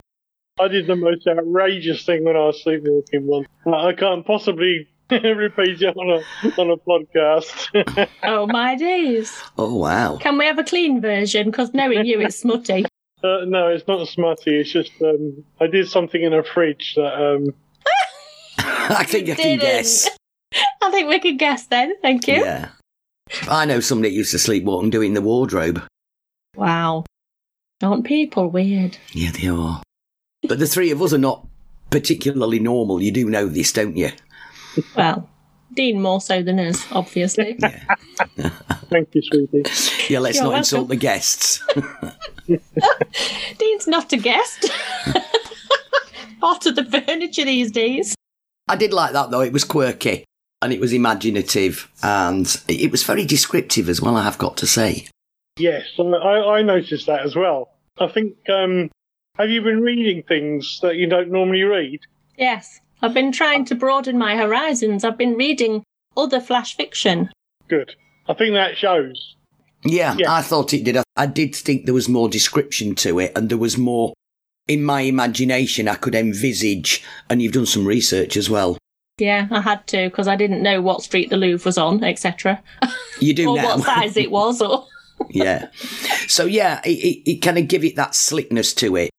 I 0.60 0.68
did 0.68 0.88
the 0.88 0.96
most 0.96 1.28
outrageous 1.28 2.06
thing 2.06 2.24
when 2.24 2.36
I 2.36 2.48
was 2.48 2.64
sleepwalking 2.64 3.28
once. 3.28 3.48
I 3.66 3.94
can't 3.94 4.26
possibly 4.26 4.88
repeat 5.10 5.82
it 5.82 5.96
on 5.96 6.10
a 6.22 6.62
on 6.62 6.72
a 6.72 6.78
podcast. 6.78 8.10
Oh, 8.24 8.46
my 8.46 8.76
days. 8.76 9.42
Oh, 9.58 9.76
wow. 9.76 10.18
Can 10.18 10.38
we 10.38 10.46
have 10.46 10.60
a 10.60 10.64
clean 10.64 11.00
version? 11.02 11.50
Because 11.50 11.74
knowing 11.74 12.06
you, 12.06 12.20
it's 12.20 12.40
smutty. 12.40 12.84
uh, 13.24 13.46
no, 13.46 13.68
it's 13.68 13.88
not 13.88 14.06
smutty. 14.08 14.60
It's 14.60 14.72
just 14.72 14.92
um, 15.02 15.46
I 15.62 15.68
did 15.68 15.88
something 15.88 16.22
in 16.22 16.34
a 16.34 16.44
fridge 16.44 16.96
that 16.96 17.14
um, 17.14 17.54
I 18.60 19.06
think 19.06 19.30
I 19.30 19.36
can 19.36 19.60
guess. 19.60 20.10
I 20.82 20.92
think 20.92 21.08
we 21.08 21.20
can 21.20 21.38
guess 21.38 21.68
then. 21.68 21.94
Thank 22.02 22.28
you. 22.28 22.44
Yeah. 22.44 22.70
I 23.50 23.66
know 23.66 23.80
somebody 23.80 24.10
that 24.10 24.16
used 24.16 24.32
to 24.32 24.38
sleepwalk 24.38 24.84
and 24.84 24.92
do 24.92 25.02
it 25.02 25.06
in 25.06 25.14
the 25.14 25.22
wardrobe. 25.22 25.84
Wow. 26.56 27.06
Aren't 27.82 28.06
people 28.06 28.50
weird? 28.50 28.98
Yeah, 29.14 29.32
they 29.32 29.48
are. 29.48 29.82
But 30.48 30.60
the 30.60 30.68
three 30.68 30.92
of 30.92 31.02
us 31.02 31.14
are 31.14 31.18
not 31.18 31.48
particularly 31.90 32.60
normal. 32.60 33.02
You 33.02 33.12
do 33.12 33.30
know 33.30 33.48
this, 33.48 33.72
don't 33.72 33.96
you? 33.96 34.12
Well, 34.96 35.30
Dean 35.74 36.02
more 36.02 36.22
so 36.22 36.42
than 36.42 36.60
us, 36.60 36.86
obviously. 36.92 37.54
thank 38.90 39.14
you, 39.14 39.22
sweetie. 39.22 39.64
Yeah, 40.12 40.20
let's 40.20 40.38
You're 40.38 40.46
not 40.46 40.50
welcome. 40.50 40.58
insult 40.58 40.88
the 40.88 40.96
guests. 40.96 41.62
Dean's 43.58 43.88
not 43.88 44.12
a 44.14 44.18
guest. 44.18 44.72
Part 46.40 46.66
of 46.66 46.76
the 46.76 46.86
furniture 46.86 47.46
these 47.46 47.72
days. 47.72 48.16
I 48.68 48.76
did 48.76 48.94
like 48.94 49.14
that 49.14 49.32
though. 49.32 49.42
It 49.42 49.54
was 49.54 49.64
quirky 49.64 50.26
and 50.62 50.72
it 50.72 50.80
was 50.80 50.94
imaginative 50.94 51.90
and 52.04 52.62
it 52.68 52.92
was 52.92 53.04
very 53.04 53.26
descriptive 53.26 53.90
as 53.90 54.02
well, 54.02 54.16
I 54.16 54.24
have 54.24 54.38
got 54.38 54.58
to 54.58 54.68
say. 54.68 55.08
Yes, 55.58 55.86
I, 56.00 56.04
I 56.04 56.58
I 56.58 56.62
noticed 56.62 57.08
that 57.08 57.22
as 57.22 57.36
well. 57.36 57.70
I 58.00 58.08
think. 58.08 58.36
Um, 58.50 58.90
have 59.38 59.50
you 59.50 59.62
been 59.62 59.82
reading 59.82 60.24
things 60.24 60.80
that 60.82 60.96
you 60.96 61.08
don't 61.08 61.32
normally 61.32 61.62
read? 61.64 62.00
Yes. 62.38 62.82
I've 63.02 63.14
been 63.14 63.32
trying 63.32 63.66
to 63.66 63.76
broaden 63.76 64.18
my 64.18 64.36
horizons. 64.36 65.04
I've 65.04 65.18
been 65.18 65.36
reading 65.36 65.84
other 66.16 66.40
flash 66.40 66.76
fiction. 66.76 67.30
Good. 67.68 67.96
I 68.28 68.34
think 68.34 68.54
that 68.54 68.78
shows. 68.78 69.36
Yeah, 69.86 70.16
Yeah. 70.18 70.34
I 70.34 70.42
thought 70.42 70.74
it 70.74 70.84
did. 70.84 70.98
I- 70.98 71.04
I 71.16 71.26
did 71.28 71.56
think 71.56 71.86
there 71.86 71.94
was 71.94 72.10
more 72.10 72.28
description 72.30 72.96
to 72.96 73.20
it 73.20 73.32
and 73.36 73.50
there 73.50 73.58
was 73.58 73.78
more 73.78 74.14
in 74.68 74.84
my 74.84 75.02
imagination 75.02 75.88
I 75.88 75.96
could 75.96 76.14
envisage 76.16 77.04
and 77.30 77.42
you've 77.42 77.54
done 77.54 77.66
some 77.66 77.86
research 77.86 78.36
as 78.36 78.50
well. 78.50 78.78
Yeah, 79.20 79.48
I 79.50 79.62
had 79.62 79.88
to 79.88 80.10
because 80.10 80.28
I 80.28 80.36
didn't 80.36 80.62
know 80.62 80.82
what 80.82 81.02
street 81.02 81.30
the 81.30 81.38
Louvre 81.38 81.66
was 81.66 81.78
on, 81.78 82.04
etc. 82.04 82.62
You 83.20 83.34
do 83.34 83.50
or 83.50 83.56
now. 83.58 83.78
what 83.78 83.84
size 83.86 84.16
it 84.18 84.30
was. 84.30 84.62
Or 84.62 84.86
yeah. 85.30 85.70
So 86.28 86.46
yeah, 86.46 86.82
it, 86.86 86.90
it, 86.90 87.32
it 87.32 87.36
kind 87.42 87.58
of 87.58 87.68
give 87.68 87.84
it 87.84 87.96
that 87.96 88.14
slickness 88.14 88.74
to 88.76 88.96
it. 88.96 89.10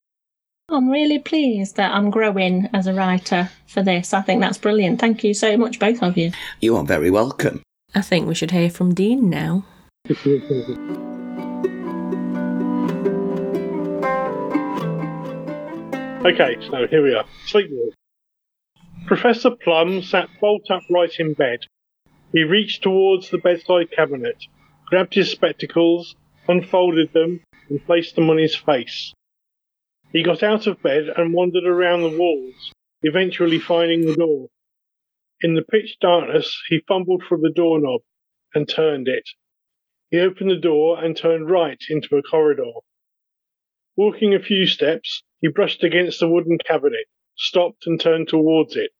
I'm 0.71 0.91
really 0.91 1.19
pleased 1.19 1.77
that 1.77 1.95
I'm 1.95 2.11
growing 2.11 2.69
as 2.75 2.87
a 2.87 2.93
writer 2.93 3.49
for 3.67 3.83
this. 3.83 4.13
I 4.13 4.21
think 4.21 4.43
that's 4.43 4.59
brilliant. 4.59 5.01
Thank 5.01 5.25
you 5.25 5.33
so 5.33 5.57
much, 5.57 5.79
both 5.79 6.03
of 6.03 6.19
you. 6.19 6.31
You 6.61 6.77
are 6.77 6.85
very 6.85 7.11
welcome. 7.11 7.63
I 7.95 8.03
think 8.03 8.29
we 8.29 8.35
should 8.35 8.51
hear 8.51 8.69
from 8.69 8.93
Dean 8.93 9.31
now. 9.31 9.65
Okay, 16.27 16.57
so 16.71 16.87
here 16.91 17.03
we 17.03 17.15
are. 17.15 17.25
Sleepwalk. 17.47 17.93
Professor 19.07 19.53
Plum 19.53 20.03
sat 20.03 20.29
bolt 20.39 20.71
upright 20.71 21.13
in 21.19 21.33
bed. 21.33 21.61
He 22.33 22.43
reached 22.43 22.83
towards 22.83 23.31
the 23.31 23.39
bedside 23.39 23.91
cabinet, 23.91 24.37
grabbed 24.87 25.15
his 25.15 25.31
spectacles, 25.31 26.15
unfolded 26.47 27.15
them, 27.15 27.41
and 27.71 27.83
placed 27.87 28.17
them 28.17 28.29
on 28.29 28.37
his 28.37 28.55
face. 28.55 29.15
He 30.11 30.23
got 30.23 30.43
out 30.43 30.67
of 30.67 30.83
bed 30.83 31.11
and 31.17 31.35
wandered 31.35 31.67
around 31.67 32.01
the 32.03 32.17
walls, 32.17 32.73
eventually 33.03 33.59
finding 33.59 34.07
the 34.07 34.17
door. 34.17 34.49
In 35.43 35.55
the 35.55 35.63
pitch 35.63 35.99
darkness, 36.01 36.63
he 36.69 36.81
fumbled 36.81 37.23
for 37.23 37.37
the 37.37 37.51
doorknob 37.51 38.01
and 38.55 38.67
turned 38.67 39.07
it. 39.07 39.29
He 40.11 40.19
opened 40.19 40.51
the 40.51 40.57
door 40.57 41.05
and 41.05 41.15
turned 41.15 41.51
right 41.51 41.83
into 41.91 42.17
a 42.17 42.23
corridor. 42.23 42.73
Walking 43.97 44.35
a 44.35 44.41
few 44.41 44.67
steps, 44.67 45.23
he 45.41 45.49
brushed 45.49 45.85
against 45.85 46.21
the 46.21 46.29
wooden 46.29 46.57
cabinet, 46.57 47.07
stopped 47.37 47.87
and 47.87 48.01
turned 48.01 48.29
towards 48.29 48.77
it. 48.77 48.93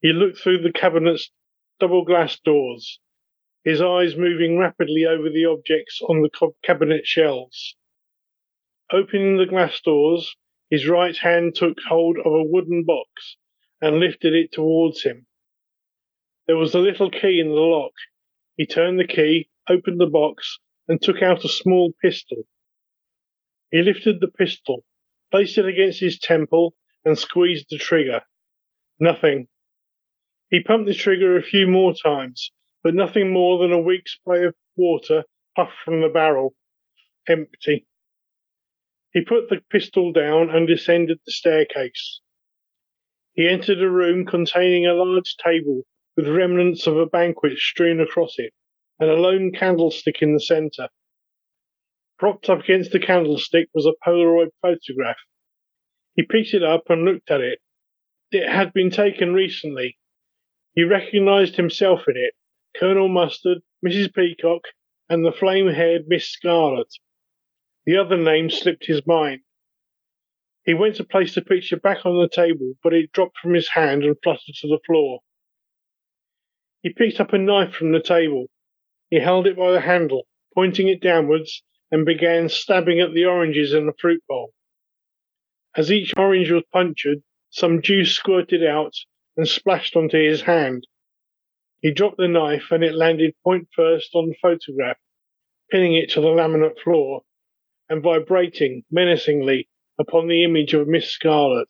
He 0.00 0.12
looked 0.12 0.38
through 0.38 0.58
the 0.58 0.72
cabinet's 0.72 1.32
double 1.80 2.04
glass 2.04 2.38
doors, 2.38 3.00
his 3.64 3.80
eyes 3.80 4.14
moving 4.14 4.58
rapidly 4.58 5.04
over 5.04 5.28
the 5.28 5.44
objects 5.44 6.00
on 6.02 6.22
the 6.22 6.30
cabinet 6.62 7.04
shelves. 7.04 7.74
Opening 8.92 9.36
the 9.36 9.46
glass 9.46 9.80
doors, 9.80 10.36
his 10.70 10.86
right 10.86 11.16
hand 11.16 11.56
took 11.56 11.78
hold 11.88 12.18
of 12.18 12.32
a 12.32 12.42
wooden 12.42 12.84
box 12.84 13.36
and 13.80 13.98
lifted 13.98 14.32
it 14.32 14.52
towards 14.52 15.02
him. 15.02 15.26
There 16.46 16.56
was 16.56 16.74
a 16.74 16.78
little 16.78 17.10
key 17.10 17.40
in 17.40 17.48
the 17.48 17.54
lock. 17.54 17.92
He 18.56 18.64
turned 18.64 19.00
the 19.00 19.06
key, 19.06 19.48
opened 19.68 20.00
the 20.00 20.06
box, 20.06 20.60
and 20.86 21.02
took 21.02 21.20
out 21.20 21.44
a 21.44 21.48
small 21.48 21.92
pistol. 22.00 22.44
He 23.72 23.82
lifted 23.82 24.20
the 24.20 24.28
pistol, 24.28 24.84
placed 25.32 25.58
it 25.58 25.66
against 25.66 25.98
his 25.98 26.20
temple, 26.20 26.74
and 27.04 27.18
squeezed 27.18 27.66
the 27.70 27.78
trigger. 27.78 28.22
Nothing. 29.00 29.48
He 30.48 30.62
pumped 30.62 30.86
the 30.86 30.94
trigger 30.94 31.36
a 31.36 31.42
few 31.42 31.66
more 31.66 31.92
times, 31.92 32.52
but 32.84 32.94
nothing 32.94 33.32
more 33.32 33.58
than 33.58 33.72
a 33.72 33.80
weak 33.80 34.08
spray 34.08 34.44
of 34.44 34.54
water 34.76 35.24
puffed 35.56 35.76
from 35.84 36.00
the 36.00 36.08
barrel. 36.08 36.54
Empty. 37.28 37.86
He 39.16 39.22
put 39.22 39.48
the 39.48 39.62
pistol 39.70 40.12
down 40.12 40.50
and 40.50 40.68
descended 40.68 41.20
the 41.24 41.32
staircase. 41.32 42.20
He 43.32 43.48
entered 43.48 43.80
a 43.80 43.88
room 43.88 44.26
containing 44.26 44.84
a 44.84 44.92
large 44.92 45.38
table 45.38 45.84
with 46.18 46.28
remnants 46.28 46.86
of 46.86 46.98
a 46.98 47.06
banquet 47.06 47.56
strewn 47.56 47.98
across 47.98 48.38
it, 48.38 48.52
and 49.00 49.08
a 49.08 49.14
lone 49.14 49.52
candlestick 49.52 50.20
in 50.20 50.34
the 50.34 50.40
centre. 50.40 50.90
Propped 52.18 52.50
up 52.50 52.64
against 52.64 52.92
the 52.92 52.98
candlestick 52.98 53.70
was 53.72 53.86
a 53.86 53.94
Polaroid 54.06 54.50
photograph. 54.60 55.16
He 56.14 56.22
picked 56.22 56.52
it 56.52 56.62
up 56.62 56.90
and 56.90 57.06
looked 57.06 57.30
at 57.30 57.40
it. 57.40 57.60
It 58.30 58.46
had 58.46 58.74
been 58.74 58.90
taken 58.90 59.32
recently. 59.32 59.96
He 60.74 60.82
recognized 60.84 61.56
himself 61.56 62.06
in 62.06 62.18
it 62.18 62.34
Colonel 62.78 63.08
Mustard, 63.08 63.62
Mrs. 63.82 64.14
Peacock, 64.14 64.64
and 65.08 65.24
the 65.24 65.32
flame 65.32 65.68
haired 65.68 66.06
Miss 66.06 66.28
Scarlet. 66.28 66.92
The 67.86 67.98
other 67.98 68.16
name 68.16 68.50
slipped 68.50 68.86
his 68.86 69.06
mind. 69.06 69.42
He 70.64 70.74
went 70.74 70.96
to 70.96 71.04
place 71.04 71.36
the 71.36 71.40
picture 71.42 71.76
back 71.76 72.04
on 72.04 72.18
the 72.20 72.28
table, 72.28 72.74
but 72.82 72.92
it 72.92 73.12
dropped 73.12 73.38
from 73.38 73.54
his 73.54 73.68
hand 73.68 74.02
and 74.02 74.16
fluttered 74.20 74.56
to 74.56 74.66
the 74.66 74.80
floor. 74.84 75.20
He 76.82 76.92
picked 76.92 77.20
up 77.20 77.32
a 77.32 77.38
knife 77.38 77.74
from 77.74 77.92
the 77.92 78.02
table. 78.02 78.46
He 79.08 79.20
held 79.20 79.46
it 79.46 79.56
by 79.56 79.70
the 79.70 79.80
handle, 79.80 80.26
pointing 80.52 80.88
it 80.88 81.00
downwards, 81.00 81.62
and 81.92 82.04
began 82.04 82.48
stabbing 82.48 82.98
at 82.98 83.14
the 83.14 83.24
oranges 83.24 83.72
in 83.72 83.86
the 83.86 83.94
fruit 84.00 84.20
bowl. 84.26 84.52
As 85.76 85.92
each 85.92 86.12
orange 86.16 86.50
was 86.50 86.64
punctured, 86.72 87.22
some 87.50 87.82
juice 87.82 88.10
squirted 88.10 88.64
out 88.64 88.94
and 89.36 89.46
splashed 89.46 89.94
onto 89.94 90.18
his 90.18 90.42
hand. 90.42 90.88
He 91.82 91.92
dropped 91.92 92.16
the 92.16 92.26
knife 92.26 92.72
and 92.72 92.82
it 92.82 92.96
landed 92.96 93.36
point 93.44 93.68
first 93.76 94.12
on 94.16 94.28
the 94.28 94.36
photograph, 94.42 94.98
pinning 95.70 95.94
it 95.94 96.10
to 96.10 96.20
the 96.20 96.28
laminate 96.28 96.80
floor 96.80 97.22
and 97.88 98.02
vibrating 98.02 98.84
menacingly 98.90 99.68
upon 99.98 100.28
the 100.28 100.44
image 100.44 100.74
of 100.74 100.88
Miss 100.88 101.10
Scarlet. 101.10 101.68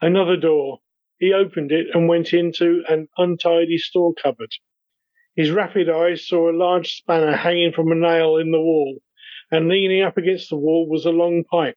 Another 0.00 0.36
door. 0.36 0.80
He 1.18 1.32
opened 1.32 1.72
it 1.72 1.86
and 1.94 2.08
went 2.08 2.32
into 2.32 2.84
an 2.88 3.08
untidy 3.16 3.78
store 3.78 4.12
cupboard. 4.14 4.52
His 5.36 5.50
rapid 5.50 5.88
eyes 5.88 6.26
saw 6.26 6.50
a 6.50 6.52
large 6.52 6.92
spanner 6.92 7.36
hanging 7.36 7.72
from 7.72 7.90
a 7.90 7.94
nail 7.94 8.36
in 8.36 8.50
the 8.50 8.60
wall, 8.60 8.98
and 9.50 9.68
leaning 9.68 10.02
up 10.02 10.16
against 10.16 10.50
the 10.50 10.56
wall 10.56 10.88
was 10.88 11.06
a 11.06 11.10
long 11.10 11.44
pipe. 11.44 11.76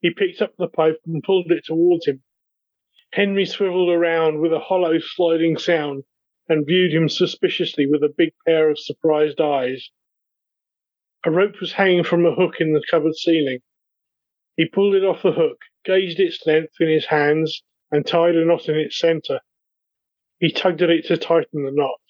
He 0.00 0.12
picked 0.12 0.42
up 0.42 0.56
the 0.56 0.68
pipe 0.68 1.00
and 1.06 1.22
pulled 1.22 1.52
it 1.52 1.64
towards 1.64 2.06
him. 2.06 2.22
Henry 3.12 3.44
swiveled 3.44 3.90
around 3.90 4.40
with 4.40 4.52
a 4.52 4.60
hollow 4.60 4.98
sliding 4.98 5.58
sound 5.58 6.04
and 6.48 6.66
viewed 6.66 6.92
him 6.92 7.08
suspiciously 7.08 7.86
with 7.86 8.02
a 8.02 8.14
big 8.14 8.32
pair 8.46 8.70
of 8.70 8.78
surprised 8.78 9.40
eyes. 9.40 9.90
A 11.24 11.30
rope 11.30 11.60
was 11.60 11.72
hanging 11.72 12.02
from 12.04 12.24
a 12.24 12.34
hook 12.34 12.60
in 12.60 12.72
the 12.72 12.82
cupboard 12.90 13.14
ceiling. 13.14 13.60
He 14.56 14.64
pulled 14.64 14.94
it 14.94 15.04
off 15.04 15.22
the 15.22 15.32
hook, 15.32 15.58
gauged 15.84 16.18
its 16.18 16.46
length 16.46 16.80
in 16.80 16.88
his 16.88 17.06
hands, 17.06 17.62
and 17.90 18.06
tied 18.06 18.36
a 18.36 18.44
knot 18.44 18.68
in 18.68 18.76
its 18.76 18.98
centre. 18.98 19.40
He 20.38 20.50
tugged 20.50 20.80
at 20.80 20.88
it 20.88 21.04
to 21.06 21.18
tighten 21.18 21.64
the 21.64 21.72
knot. 21.72 22.00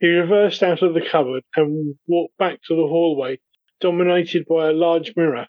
He 0.00 0.08
reversed 0.08 0.62
out 0.62 0.80
of 0.82 0.94
the 0.94 1.06
cupboard 1.06 1.44
and 1.54 1.96
walked 2.06 2.38
back 2.38 2.62
to 2.64 2.74
the 2.74 2.86
hallway, 2.86 3.38
dominated 3.80 4.46
by 4.46 4.68
a 4.68 4.72
large 4.72 5.14
mirror. 5.14 5.48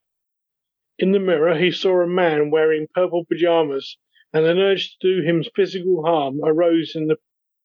In 0.99 1.13
the 1.13 1.19
mirror, 1.19 1.57
he 1.57 1.71
saw 1.71 2.01
a 2.01 2.07
man 2.07 2.51
wearing 2.51 2.87
purple 2.93 3.25
pajamas, 3.25 3.97
and 4.33 4.45
an 4.45 4.59
urge 4.59 4.97
to 4.99 5.15
do 5.15 5.21
him 5.27 5.43
physical 5.55 6.03
harm 6.05 6.41
arose 6.43 6.95
in 6.95 7.07
the 7.07 7.17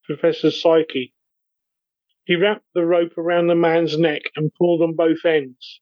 professor's 0.04 0.61
psyche. 0.61 1.12
He 2.28 2.37
wrapped 2.37 2.75
the 2.75 2.85
rope 2.85 3.16
around 3.16 3.47
the 3.47 3.54
man's 3.54 3.99
neck 3.99 4.20
and 4.37 4.52
pulled 4.52 4.82
on 4.82 4.92
both 4.94 5.25
ends. 5.25 5.80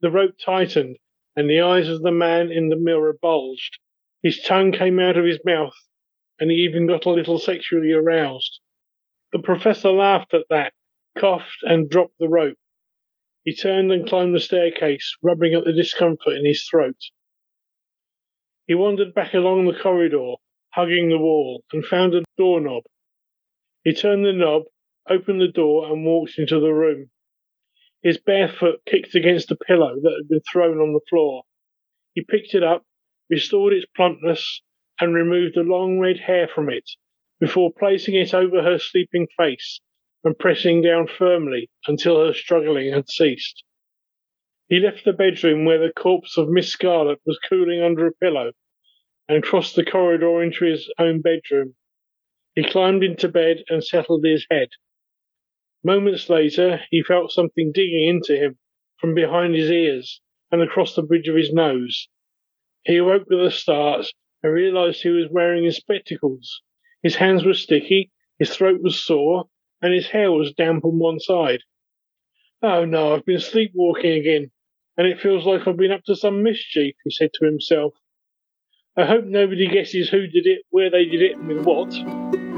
The 0.00 0.12
rope 0.12 0.36
tightened, 0.38 0.98
and 1.34 1.50
the 1.50 1.60
eyes 1.60 1.88
of 1.88 2.02
the 2.02 2.12
man 2.12 2.52
in 2.52 2.68
the 2.68 2.76
mirror 2.76 3.18
bulged. 3.20 3.78
His 4.22 4.40
tongue 4.40 4.70
came 4.70 5.00
out 5.00 5.16
of 5.16 5.24
his 5.24 5.44
mouth, 5.44 5.74
and 6.38 6.52
he 6.52 6.58
even 6.58 6.86
got 6.86 7.04
a 7.04 7.10
little 7.10 7.40
sexually 7.40 7.90
aroused. 7.90 8.60
The 9.32 9.40
professor 9.40 9.90
laughed 9.90 10.32
at 10.34 10.46
that, 10.50 10.72
coughed, 11.18 11.58
and 11.62 11.90
dropped 11.90 12.16
the 12.20 12.28
rope. 12.28 12.58
He 13.42 13.52
turned 13.52 13.90
and 13.90 14.08
climbed 14.08 14.36
the 14.36 14.40
staircase, 14.40 15.16
rubbing 15.20 15.52
at 15.52 15.64
the 15.64 15.72
discomfort 15.72 16.34
in 16.34 16.46
his 16.46 16.64
throat. 16.64 17.10
He 18.68 18.74
wandered 18.74 19.14
back 19.14 19.34
along 19.34 19.64
the 19.66 19.76
corridor, 19.76 20.34
hugging 20.74 21.08
the 21.08 21.18
wall, 21.18 21.64
and 21.72 21.84
found 21.84 22.14
a 22.14 22.22
doorknob. 22.38 22.84
He 23.82 23.92
turned 23.92 24.24
the 24.24 24.32
knob, 24.32 24.66
opened 25.08 25.40
the 25.40 25.48
door, 25.48 25.90
and 25.90 26.04
walked 26.04 26.38
into 26.38 26.60
the 26.60 26.72
room. 26.72 27.10
His 28.02 28.18
bare 28.18 28.48
foot 28.48 28.80
kicked 28.86 29.14
against 29.14 29.50
a 29.50 29.56
pillow 29.56 30.00
that 30.00 30.14
had 30.16 30.28
been 30.28 30.40
thrown 30.40 30.78
on 30.78 30.92
the 30.92 31.00
floor. 31.08 31.44
He 32.14 32.22
picked 32.22 32.54
it 32.54 32.62
up, 32.62 32.84
restored 33.30 33.72
its 33.72 33.86
plumpness, 33.96 34.62
and 35.00 35.14
removed 35.14 35.54
the 35.54 35.62
long 35.62 35.98
red 35.98 36.18
hair 36.18 36.48
from 36.48 36.68
it 36.68 36.90
before 37.40 37.72
placing 37.72 38.14
it 38.14 38.34
over 38.34 38.62
her 38.62 38.78
sleeping 38.78 39.26
face 39.36 39.80
and 40.24 40.38
pressing 40.38 40.82
down 40.82 41.08
firmly 41.08 41.68
until 41.86 42.24
her 42.24 42.32
struggling 42.32 42.92
had 42.92 43.08
ceased. 43.08 43.64
He 44.68 44.78
left 44.78 45.04
the 45.04 45.12
bedroom 45.12 45.64
where 45.64 45.78
the 45.78 45.92
corpse 45.92 46.38
of 46.38 46.48
Miss 46.48 46.72
Scarlet 46.72 47.18
was 47.26 47.38
cooling 47.48 47.82
under 47.82 48.06
a 48.06 48.12
pillow 48.12 48.52
and 49.28 49.42
crossed 49.42 49.76
the 49.76 49.84
corridor 49.84 50.42
into 50.42 50.64
his 50.64 50.92
own 50.98 51.20
bedroom. 51.20 51.74
He 52.54 52.64
climbed 52.64 53.02
into 53.02 53.28
bed 53.28 53.64
and 53.68 53.84
settled 53.84 54.24
his 54.24 54.46
head. 54.50 54.68
Moments 55.84 56.30
later, 56.30 56.80
he 56.90 57.02
felt 57.02 57.32
something 57.32 57.72
digging 57.72 58.08
into 58.08 58.36
him 58.36 58.58
from 58.98 59.14
behind 59.14 59.54
his 59.54 59.70
ears 59.70 60.20
and 60.50 60.62
across 60.62 60.94
the 60.94 61.02
bridge 61.02 61.28
of 61.28 61.36
his 61.36 61.52
nose. 61.52 62.08
He 62.84 62.96
awoke 62.98 63.28
with 63.28 63.44
a 63.44 63.50
start 63.50 64.06
and 64.42 64.52
realized 64.52 65.02
he 65.02 65.08
was 65.08 65.28
wearing 65.30 65.64
his 65.64 65.76
spectacles. 65.76 66.62
His 67.02 67.16
hands 67.16 67.44
were 67.44 67.54
sticky, 67.54 68.12
his 68.38 68.54
throat 68.54 68.80
was 68.80 69.02
sore, 69.02 69.48
and 69.80 69.92
his 69.92 70.08
hair 70.08 70.30
was 70.30 70.52
damp 70.52 70.84
on 70.84 70.98
one 70.98 71.18
side. 71.18 71.62
Oh 72.62 72.84
no, 72.84 73.14
I've 73.14 73.24
been 73.24 73.40
sleepwalking 73.40 74.12
again, 74.12 74.52
and 74.96 75.06
it 75.06 75.20
feels 75.20 75.44
like 75.44 75.66
I've 75.66 75.76
been 75.76 75.90
up 75.90 76.04
to 76.04 76.14
some 76.14 76.44
mischief, 76.44 76.94
he 77.02 77.10
said 77.10 77.30
to 77.34 77.44
himself. 77.44 77.94
I 78.96 79.04
hope 79.06 79.24
nobody 79.24 79.66
guesses 79.66 80.10
who 80.10 80.28
did 80.28 80.46
it, 80.46 80.62
where 80.70 80.90
they 80.90 81.06
did 81.06 81.22
it, 81.22 81.36
and 81.36 81.48
with 81.48 81.64
what. 81.64 82.51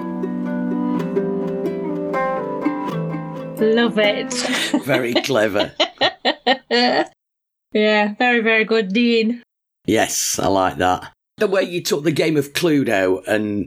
Love 3.65 3.99
it. 3.99 4.33
Very 4.85 5.15
clever. 5.15 5.73
yeah, 6.71 8.15
very, 8.19 8.41
very 8.41 8.65
good, 8.65 8.93
Dean. 8.93 9.43
Yes, 9.87 10.39
I 10.39 10.49
like 10.49 10.77
that. 10.77 11.13
The 11.39 11.47
way 11.47 11.63
you 11.63 11.83
took 11.83 12.05
the 12.05 12.13
game 12.13 12.37
of 12.37 12.53
Cluedo 12.53 13.27
and 13.27 13.67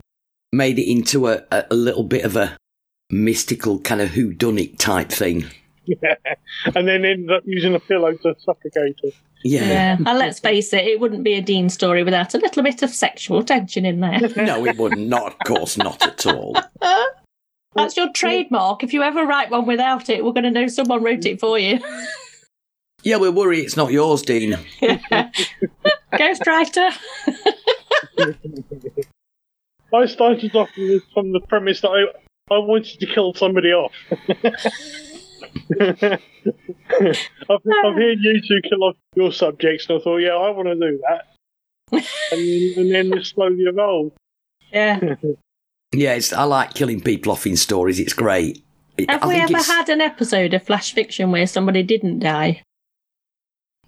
made 0.52 0.80
it 0.80 0.90
into 0.90 1.28
a, 1.28 1.44
a, 1.52 1.66
a 1.72 1.76
little 1.76 2.04
bit 2.04 2.24
of 2.24 2.36
a 2.36 2.58
mystical 3.10 3.80
kind 3.80 4.02
of 4.02 4.10
whodunit 4.10 4.78
type 4.78 5.10
thing. 5.10 5.46
Yeah, 5.90 6.16
and 6.76 6.86
then 6.86 7.06
ended 7.06 7.32
up 7.32 7.44
using 7.46 7.74
a 7.74 7.80
pillow 7.80 8.12
to 8.12 8.36
suffocate 8.40 9.00
her. 9.04 9.10
Yeah. 9.46 9.64
Yeah, 9.64 9.96
and 10.06 10.20
let's 10.20 10.38
face 10.38 10.74
it, 10.74 10.84
it 10.84 11.00
wouldn't 11.00 11.24
be 11.24 11.36
a 11.36 11.42
Dean 11.42 11.70
story 11.70 12.04
without 12.04 12.34
a 12.34 12.40
little 12.40 12.62
bit 12.62 12.84
of 12.84 12.90
sexual 12.90 13.42
tension 13.42 13.86
in 13.86 14.02
there. 14.02 14.20
No, 14.36 14.66
it 14.66 14.76
wouldn't. 14.76 15.08
Not, 15.08 15.28
of 15.28 15.40
course, 15.46 15.78
not 15.78 16.06
at 16.06 16.26
all. 16.26 16.58
That's 17.78 17.96
your 17.96 18.12
trademark. 18.12 18.84
If 18.84 18.94
you 18.94 19.04
ever 19.04 19.26
write 19.26 19.50
one 19.52 19.66
without 19.66 20.10
it, 20.10 20.26
we're 20.26 20.34
going 20.34 20.44
to 20.44 20.52
know 20.52 20.68
someone 20.68 21.04
wrote 21.04 21.26
it 21.26 21.40
for 21.40 21.58
you. 21.60 21.80
Yeah, 23.04 23.18
we 23.18 23.30
worry 23.30 23.62
it's 23.62 23.78
not 23.78 23.92
yours, 23.92 24.22
Dean. 24.24 24.58
Ghostwriter. 26.14 26.92
I 29.94 30.06
started 30.08 30.56
off 30.56 30.70
from 31.14 31.32
the 31.32 31.40
premise 31.48 31.82
that 31.82 31.90
I, 31.90 32.54
I 32.54 32.58
wanted 32.58 33.00
to 33.00 33.06
kill 33.06 33.34
somebody 33.34 33.70
off. 33.70 33.94
I've, 35.80 36.20
I've 37.50 37.96
heard 37.96 38.18
you 38.20 38.42
two 38.46 38.62
kill 38.68 38.84
off 38.84 38.96
your 39.16 39.32
subjects, 39.32 39.88
and 39.90 40.00
I 40.00 40.04
thought, 40.04 40.18
yeah, 40.18 40.32
I 40.36 40.50
want 40.50 40.68
to 40.68 40.76
do 40.76 41.00
that. 41.08 41.28
and, 42.32 42.78
and 42.78 42.92
then 42.94 43.10
this 43.12 43.30
slowly 43.30 43.64
evolved. 43.64 44.18
yeah. 44.74 45.16
Yeah, 45.98 46.14
it's, 46.14 46.32
I 46.32 46.44
like 46.44 46.76
killing 46.76 47.02
people 47.02 47.32
off 47.32 47.48
in 47.48 47.58
stories. 47.58 48.00
It's 48.00 48.14
great. 48.14 48.64
Have 49.10 49.24
I 49.24 49.28
we 49.28 49.36
ever 49.36 49.46
it's- 49.54 49.68
had 49.68 49.90
an 49.90 50.00
episode 50.00 50.54
of 50.54 50.62
Flash 50.62 50.94
Fiction 50.94 51.32
where 51.32 51.48
somebody 51.48 51.82
didn't 51.82 52.20
die? 52.20 52.62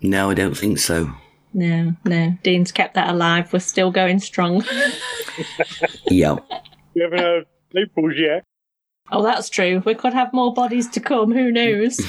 No, 0.02 0.32
I 0.32 0.34
don't 0.34 0.58
think 0.58 0.80
so. 0.80 1.12
No, 1.54 1.93
no. 2.06 2.34
Dean's 2.41 2.72
kept 2.72 2.95
that 2.95 3.10
alive. 3.10 3.54
We're 3.54 3.60
still 3.60 3.91
going 3.91 4.19
strong. 4.19 4.63
Yeah. 6.10 6.36
We 6.95 7.02
haven't 7.02 7.19
heard 7.19 7.45
loopholes 7.74 8.15
yet. 8.17 8.43
Oh, 9.12 9.24
that's 9.24 9.50
true. 9.50 9.82
We 9.86 9.95
could 9.95 10.13
have 10.13 10.34
more 10.34 10.54
bodies 10.54 10.88
to 10.89 11.00
come. 11.00 11.32
Who 11.32 11.52
knows? 11.52 11.98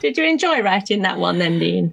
Did 0.00 0.16
you 0.16 0.24
enjoy 0.24 0.60
writing 0.60 1.02
that 1.02 1.18
one 1.18 1.38
then, 1.38 1.58
Dean? 1.58 1.92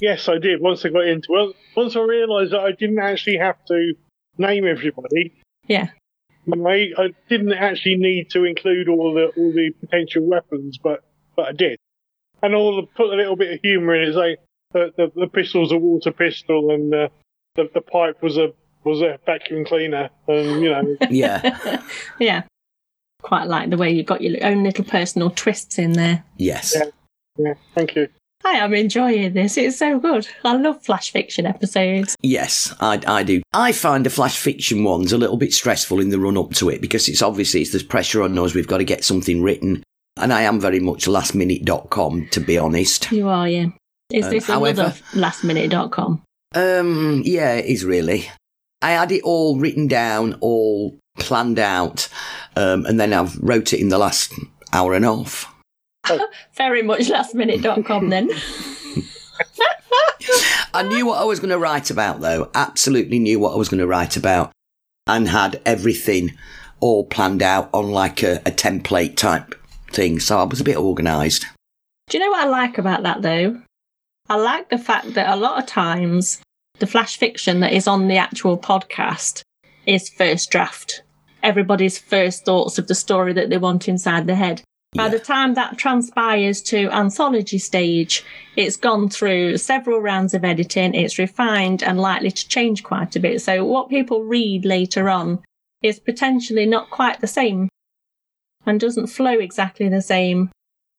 Yes, 0.00 0.28
I 0.28 0.38
did. 0.38 0.60
Once 0.60 0.84
I 0.84 0.90
got 0.90 1.06
into 1.06 1.34
it, 1.34 1.56
once 1.76 1.96
I 1.96 2.00
realised 2.00 2.52
that 2.52 2.60
I 2.60 2.70
didn't 2.72 2.98
actually 3.00 3.38
have 3.38 3.56
to 3.66 3.94
name 4.38 4.66
everybody. 4.66 5.34
Yeah. 5.66 5.88
I, 6.48 6.92
I 6.96 7.08
didn't 7.28 7.52
actually 7.52 7.96
need 7.96 8.30
to 8.30 8.44
include 8.44 8.88
all 8.88 9.12
the 9.12 9.26
all 9.36 9.52
the 9.52 9.70
potential 9.80 10.24
weapons, 10.24 10.78
but 10.78 11.02
but 11.34 11.48
I 11.48 11.52
did, 11.52 11.78
and 12.42 12.54
all 12.54 12.76
the 12.76 12.86
put 12.86 13.12
a 13.12 13.16
little 13.16 13.36
bit 13.36 13.52
of 13.52 13.60
humour 13.62 13.96
in 13.96 14.10
it. 14.10 14.14
Like 14.14 14.38
the, 14.72 14.92
the 14.96 15.12
the 15.20 15.26
pistol's 15.26 15.72
a 15.72 15.76
water 15.76 16.12
pistol, 16.12 16.70
and 16.70 16.94
uh, 16.94 17.08
the 17.56 17.68
the 17.74 17.80
pipe 17.80 18.22
was 18.22 18.36
a 18.36 18.52
was 18.84 19.02
a 19.02 19.18
vacuum 19.26 19.64
cleaner, 19.64 20.10
and 20.28 20.62
you 20.62 20.70
know 20.70 20.96
Yeah. 21.10 21.82
Yeah. 22.20 22.42
Quite 23.22 23.48
like 23.48 23.70
the 23.70 23.76
way 23.76 23.90
you've 23.90 24.06
got 24.06 24.20
your 24.20 24.44
own 24.44 24.62
little 24.62 24.84
personal 24.84 25.30
twists 25.30 25.78
in 25.78 25.94
there. 25.94 26.22
Yes. 26.36 26.76
Yeah. 26.76 26.90
yeah. 27.38 27.54
Thank 27.74 27.96
you. 27.96 28.08
I 28.44 28.58
am 28.58 28.74
enjoying 28.74 29.32
this. 29.32 29.56
It's 29.56 29.78
so 29.78 29.98
good. 29.98 30.28
I 30.44 30.54
love 30.56 30.82
flash 30.84 31.10
fiction 31.10 31.46
episodes. 31.46 32.16
Yes, 32.22 32.72
I, 32.80 33.00
I 33.06 33.22
do. 33.22 33.42
I 33.52 33.72
find 33.72 34.06
the 34.06 34.10
flash 34.10 34.38
fiction 34.38 34.84
ones 34.84 35.12
a 35.12 35.18
little 35.18 35.36
bit 35.36 35.52
stressful 35.52 35.98
in 36.00 36.10
the 36.10 36.18
run 36.20 36.36
up 36.36 36.52
to 36.54 36.68
it 36.70 36.80
because 36.80 37.08
it's 37.08 37.22
obviously 37.22 37.62
it's, 37.62 37.70
there's 37.72 37.82
pressure 37.82 38.22
on 38.22 38.38
us. 38.38 38.54
We've 38.54 38.68
got 38.68 38.78
to 38.78 38.84
get 38.84 39.04
something 39.04 39.42
written. 39.42 39.82
And 40.18 40.32
I 40.32 40.42
am 40.42 40.60
very 40.60 40.80
much 40.80 41.06
lastminute.com, 41.06 42.28
to 42.30 42.40
be 42.40 42.56
honest. 42.56 43.10
You 43.12 43.28
are, 43.28 43.48
yeah. 43.48 43.66
Is 44.12 44.24
Um, 44.26 44.30
this 44.30 44.46
however- 44.46 44.80
another 44.82 44.96
lastminute.com? 45.12 46.22
Um, 46.54 47.22
yeah, 47.24 47.54
it 47.54 47.66
is 47.66 47.84
really. 47.84 48.28
I 48.80 48.92
had 48.92 49.10
it 49.12 49.22
all 49.24 49.58
written 49.58 49.88
down, 49.88 50.34
all 50.40 50.94
planned 51.18 51.58
out, 51.58 52.08
um, 52.54 52.86
and 52.86 53.00
then 53.00 53.12
I've 53.12 53.36
wrote 53.38 53.72
it 53.72 53.80
in 53.80 53.88
the 53.88 53.98
last 53.98 54.32
hour 54.72 54.94
and 54.94 55.04
a 55.04 55.14
half. 55.16 55.52
Oh. 56.08 56.28
Very 56.54 56.82
much 56.82 57.02
lastminute.com 57.02 58.08
then. 58.10 58.30
I 60.74 60.82
knew 60.82 61.06
what 61.06 61.20
I 61.20 61.24
was 61.24 61.40
going 61.40 61.50
to 61.50 61.58
write 61.58 61.90
about, 61.90 62.20
though. 62.20 62.50
Absolutely 62.54 63.18
knew 63.18 63.38
what 63.38 63.52
I 63.52 63.56
was 63.56 63.68
going 63.68 63.80
to 63.80 63.86
write 63.86 64.16
about, 64.16 64.52
and 65.06 65.28
had 65.28 65.60
everything 65.64 66.36
all 66.80 67.04
planned 67.04 67.42
out 67.42 67.70
on 67.72 67.90
like 67.90 68.22
a, 68.22 68.36
a 68.46 68.50
template 68.50 69.16
type 69.16 69.54
thing. 69.90 70.20
So 70.20 70.38
I 70.38 70.44
was 70.44 70.60
a 70.60 70.64
bit 70.64 70.76
organised. 70.76 71.46
Do 72.08 72.18
you 72.18 72.24
know 72.24 72.30
what 72.30 72.46
I 72.46 72.48
like 72.48 72.78
about 72.78 73.02
that 73.02 73.22
though? 73.22 73.60
I 74.28 74.36
like 74.36 74.68
the 74.70 74.78
fact 74.78 75.14
that 75.14 75.32
a 75.32 75.36
lot 75.36 75.58
of 75.58 75.66
times 75.66 76.40
the 76.78 76.86
flash 76.86 77.16
fiction 77.16 77.60
that 77.60 77.72
is 77.72 77.86
on 77.86 78.08
the 78.08 78.16
actual 78.16 78.58
podcast 78.58 79.42
is 79.86 80.08
first 80.08 80.50
draft. 80.50 81.02
Everybody's 81.42 81.98
first 81.98 82.44
thoughts 82.44 82.78
of 82.78 82.88
the 82.88 82.94
story 82.94 83.32
that 83.32 83.50
they 83.50 83.58
want 83.58 83.88
inside 83.88 84.26
their 84.26 84.36
head. 84.36 84.62
By 84.96 85.04
Yeah. 85.04 85.08
the 85.10 85.18
time 85.18 85.54
that 85.54 85.76
transpires 85.78 86.62
to 86.62 86.88
anthology 86.90 87.58
stage, 87.58 88.24
it's 88.56 88.76
gone 88.76 89.08
through 89.08 89.58
several 89.58 90.00
rounds 90.00 90.34
of 90.34 90.44
editing, 90.44 90.94
it's 90.94 91.18
refined 91.18 91.82
and 91.82 92.00
likely 92.00 92.30
to 92.30 92.48
change 92.48 92.82
quite 92.82 93.14
a 93.16 93.20
bit. 93.20 93.40
So 93.42 93.64
what 93.64 93.88
people 93.90 94.22
read 94.24 94.64
later 94.64 95.08
on 95.08 95.40
is 95.82 95.98
potentially 96.00 96.66
not 96.66 96.90
quite 96.90 97.20
the 97.20 97.26
same 97.26 97.68
and 98.64 98.80
doesn't 98.80 99.08
flow 99.08 99.38
exactly 99.38 99.88
the 99.88 100.02
same. 100.02 100.50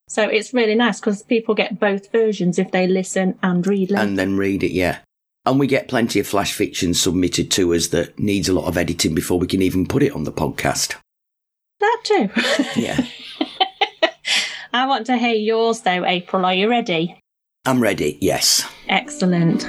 So 0.07 0.23
it's 0.23 0.53
really 0.53 0.75
nice 0.75 0.99
because 0.99 1.23
people 1.23 1.53
get 1.55 1.79
both 1.79 2.11
versions 2.11 2.57
if 2.59 2.71
they 2.71 2.87
listen 2.87 3.37
and 3.43 3.65
read 3.67 3.91
later. 3.91 4.03
And 4.03 4.17
then 4.17 4.37
read 4.37 4.63
it, 4.63 4.71
yeah. 4.71 4.99
And 5.45 5.59
we 5.59 5.67
get 5.67 5.87
plenty 5.87 6.19
of 6.19 6.27
flash 6.27 6.53
fiction 6.53 6.93
submitted 6.93 7.49
to 7.51 7.73
us 7.73 7.87
that 7.87 8.17
needs 8.19 8.47
a 8.49 8.53
lot 8.53 8.67
of 8.67 8.77
editing 8.77 9.15
before 9.15 9.39
we 9.39 9.47
can 9.47 9.61
even 9.61 9.85
put 9.85 10.03
it 10.03 10.13
on 10.13 10.23
the 10.23 10.31
podcast. 10.31 10.95
that 11.79 12.01
too. 12.03 12.29
Yeah. 12.79 13.05
I 14.77 14.85
want 14.85 15.07
to 15.07 15.17
hear 15.17 15.33
yours 15.33 15.81
though, 15.81 16.05
April. 16.05 16.45
Are 16.45 16.53
you 16.53 16.69
ready? 16.69 17.19
I'm 17.65 17.81
ready, 17.81 18.19
yes. 18.21 18.63
Excellent. 18.87 19.63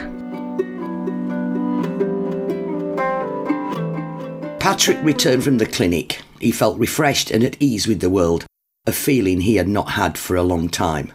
Patrick 4.61 4.99
returned 5.03 5.45
from 5.45 5.57
the 5.57 5.65
clinic. 5.65 6.21
He 6.41 6.53
felt 6.53 6.79
refreshed 6.79 7.31
and 7.31 7.43
at 7.43 7.57
ease 7.59 7.89
with 7.89 8.01
the 8.01 8.11
world, 8.11 8.45
a 8.87 8.93
feeling 8.93 9.41
he 9.41 9.57
had 9.57 9.67
not 9.67 9.93
had 9.93 10.19
for 10.19 10.37
a 10.37 10.43
long 10.43 10.69
time. 10.69 11.11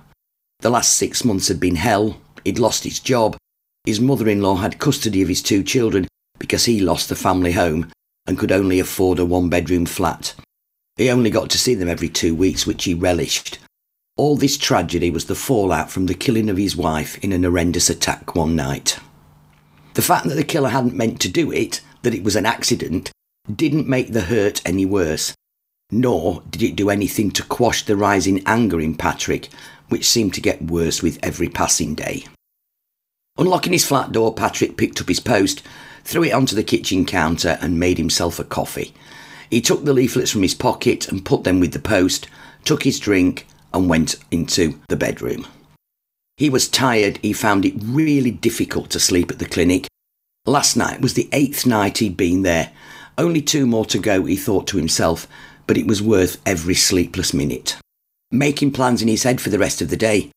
The 0.62 0.72
last 0.72 0.96
six 0.96 1.24
months 1.24 1.48
had 1.48 1.60
been 1.60 1.76
hell. 1.76 2.18
He'd 2.44 2.58
lost 2.58 2.86
his 2.86 3.00
job. 3.00 3.38
His 3.86 4.02
mother 4.02 4.28
in 4.28 4.42
law 4.42 4.56
had 4.56 4.80
custody 4.80 5.22
of 5.22 5.28
his 5.30 5.44
two 5.44 5.62
children 5.62 6.08
because 6.40 6.66
he 6.66 6.80
lost 6.80 7.10
the 7.10 7.16
family 7.16 7.52
home 7.52 7.92
and 8.26 8.40
could 8.40 8.52
only 8.52 8.80
afford 8.80 9.20
a 9.20 9.26
one 9.26 9.50
bedroom 9.50 9.86
flat. 9.86 10.34
He 10.98 11.12
only 11.12 11.30
got 11.30 11.52
to 11.52 11.60
see 11.60 11.76
them 11.76 11.90
every 11.90 12.10
two 12.10 12.34
weeks, 12.34 12.66
which 12.66 12.86
he 12.86 12.96
relished. 12.96 13.60
All 14.16 14.36
this 14.36 14.58
tragedy 14.58 15.10
was 15.10 15.26
the 15.26 15.34
fallout 15.34 15.90
from 15.90 16.06
the 16.06 16.14
killing 16.14 16.48
of 16.48 16.58
his 16.58 16.76
wife 16.76 17.18
in 17.24 17.32
an 17.32 17.44
horrendous 17.44 17.90
attack 17.90 18.36
one 18.36 18.56
night. 18.56 19.00
The 19.96 20.04
fact 20.04 20.28
that 20.28 20.36
the 20.36 20.44
killer 20.44 20.70
hadn't 20.70 20.96
meant 20.96 21.20
to 21.22 21.30
do 21.30 21.52
it, 21.52 21.82
that 22.04 22.14
it 22.14 22.24
was 22.24 22.36
an 22.36 22.46
accident, 22.46 23.12
didn't 23.54 23.88
make 23.88 24.12
the 24.12 24.22
hurt 24.22 24.62
any 24.66 24.86
worse, 24.86 25.34
nor 25.90 26.44
did 26.48 26.62
it 26.62 26.76
do 26.76 26.92
anything 26.92 27.32
to 27.32 27.44
quash 27.44 27.86
the 27.86 27.96
rising 27.96 28.44
anger 28.46 28.80
in 28.80 28.94
Patrick, 28.94 29.50
which 29.90 30.08
seemed 30.08 30.36
to 30.36 30.42
get 30.42 30.62
worse 30.62 31.02
with 31.02 31.18
every 31.24 31.50
passing 31.50 31.96
day. 31.96 32.26
Unlocking 33.40 33.74
his 33.74 33.86
flat 33.86 34.12
door, 34.12 34.32
Patrick 34.32 34.78
picked 34.78 35.02
up 35.02 35.08
his 35.08 35.20
post, 35.20 35.64
threw 36.04 36.24
it 36.24 36.34
onto 36.34 36.56
the 36.56 36.64
kitchen 36.64 37.04
counter, 37.06 37.58
and 37.62 37.80
made 37.80 37.98
himself 37.98 38.38
a 38.38 38.44
coffee. 38.44 38.94
He 39.50 39.60
took 39.60 39.86
the 39.86 39.94
leaflets 39.94 40.30
from 40.30 40.44
his 40.44 40.54
pocket 40.54 41.08
and 41.08 41.26
put 41.26 41.44
them 41.44 41.60
with 41.60 41.74
the 41.74 41.80
post, 41.80 42.28
took 42.64 42.84
his 42.84 43.00
drink, 43.00 43.48
and 43.74 43.90
went 43.90 44.16
into 44.32 44.80
the 44.90 44.96
bedroom. 44.96 45.48
He 46.38 46.50
was 46.50 46.68
tired. 46.68 47.18
He 47.22 47.34
found 47.34 47.66
it 47.66 47.74
really 47.78 48.32
difficult 48.32 48.90
to 48.92 49.00
sleep 49.00 49.32
at 49.32 49.40
the 49.40 49.46
clinic. 49.46 49.88
Last 50.46 50.76
night 50.76 51.02
was 51.02 51.14
the 51.14 51.30
eighth 51.32 51.66
night 51.66 52.00
he'd 52.00 52.18
been 52.18 52.42
there. 52.42 52.72
Only 53.18 53.42
two 53.42 53.66
more 53.66 53.86
to 53.86 54.00
go, 54.00 54.26
he 54.26 54.36
thought 54.36 54.68
to 54.68 54.78
himself, 54.78 55.28
but 55.68 55.78
it 55.78 55.88
was 55.88 56.02
worth 56.02 56.42
every 56.46 56.76
sleepless 56.76 57.34
minute. 57.34 57.78
Making 58.32 58.72
plans 58.72 59.02
in 59.02 59.08
his 59.08 59.24
head 59.24 59.40
for 59.40 59.50
the 59.50 59.60
rest 59.60 59.82
of 59.82 59.90
the 59.90 59.98
day. 59.98 60.32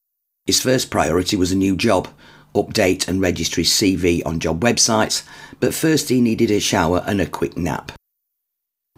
His 0.44 0.60
first 0.60 0.90
priority 0.90 1.36
was 1.36 1.50
a 1.50 1.56
new 1.56 1.76
job, 1.76 2.08
update 2.54 3.08
and 3.08 3.20
register 3.20 3.60
his 3.60 3.70
CV 3.70 4.24
on 4.24 4.38
job 4.38 4.60
websites, 4.60 5.24
but 5.58 5.74
first 5.74 6.08
he 6.08 6.20
needed 6.20 6.50
a 6.50 6.60
shower 6.60 7.02
and 7.06 7.20
a 7.20 7.26
quick 7.26 7.56
nap. 7.56 7.92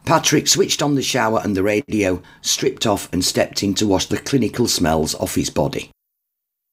Patrick 0.09 0.49
switched 0.49 0.81
on 0.81 0.95
the 0.95 1.03
shower 1.03 1.39
and 1.45 1.55
the 1.55 1.63
radio, 1.63 2.23
stripped 2.41 2.87
off 2.87 3.13
and 3.13 3.23
stepped 3.23 3.63
in 3.63 3.75
to 3.75 3.87
wash 3.87 4.07
the 4.07 4.17
clinical 4.17 4.67
smells 4.67 5.15
off 5.17 5.35
his 5.35 5.51
body. 5.51 5.91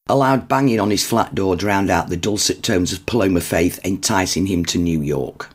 A 0.07 0.15
loud 0.15 0.47
banging 0.47 0.79
on 0.79 0.89
his 0.89 1.05
flat 1.05 1.35
door 1.35 1.57
drowned 1.57 1.89
out 1.89 2.07
the 2.07 2.15
dulcet 2.15 2.63
tones 2.63 2.93
of 2.93 3.05
Paloma 3.05 3.41
Faith 3.41 3.77
enticing 3.83 4.45
him 4.45 4.63
to 4.63 4.77
New 4.77 5.01
York. 5.01 5.49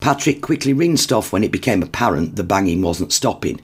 Patrick 0.00 0.40
quickly 0.40 0.72
rinsed 0.72 1.12
off 1.12 1.34
when 1.34 1.44
it 1.44 1.52
became 1.52 1.82
apparent 1.82 2.36
the 2.36 2.44
banging 2.44 2.80
wasn't 2.80 3.12
stopping. 3.12 3.60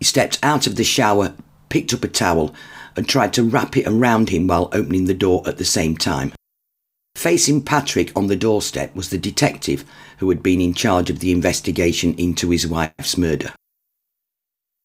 He 0.00 0.04
stepped 0.04 0.40
out 0.42 0.66
of 0.66 0.74
the 0.74 0.82
shower, 0.82 1.36
picked 1.68 1.94
up 1.94 2.02
a 2.02 2.08
towel, 2.08 2.52
and 2.96 3.08
tried 3.08 3.32
to 3.34 3.44
wrap 3.44 3.76
it 3.76 3.86
around 3.86 4.30
him 4.30 4.48
while 4.48 4.70
opening 4.72 5.04
the 5.04 5.14
door 5.14 5.44
at 5.46 5.58
the 5.58 5.64
same 5.64 5.96
time. 5.96 6.32
Facing 7.14 7.62
Patrick 7.62 8.10
on 8.16 8.26
the 8.26 8.36
doorstep 8.36 8.94
was 8.94 9.10
the 9.10 9.18
detective 9.18 9.84
who 10.18 10.28
had 10.28 10.42
been 10.42 10.60
in 10.60 10.74
charge 10.74 11.10
of 11.10 11.20
the 11.20 11.32
investigation 11.32 12.14
into 12.14 12.50
his 12.50 12.66
wife's 12.66 13.16
murder. 13.16 13.52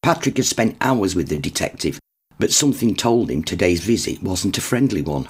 Patrick 0.01 0.37
had 0.37 0.45
spent 0.45 0.77
hours 0.81 1.15
with 1.15 1.29
the 1.29 1.37
detective, 1.37 1.99
but 2.39 2.51
something 2.51 2.95
told 2.95 3.29
him 3.29 3.43
today's 3.43 3.83
visit 3.83 4.21
wasn't 4.23 4.57
a 4.57 4.61
friendly 4.61 5.01
one. 5.01 5.27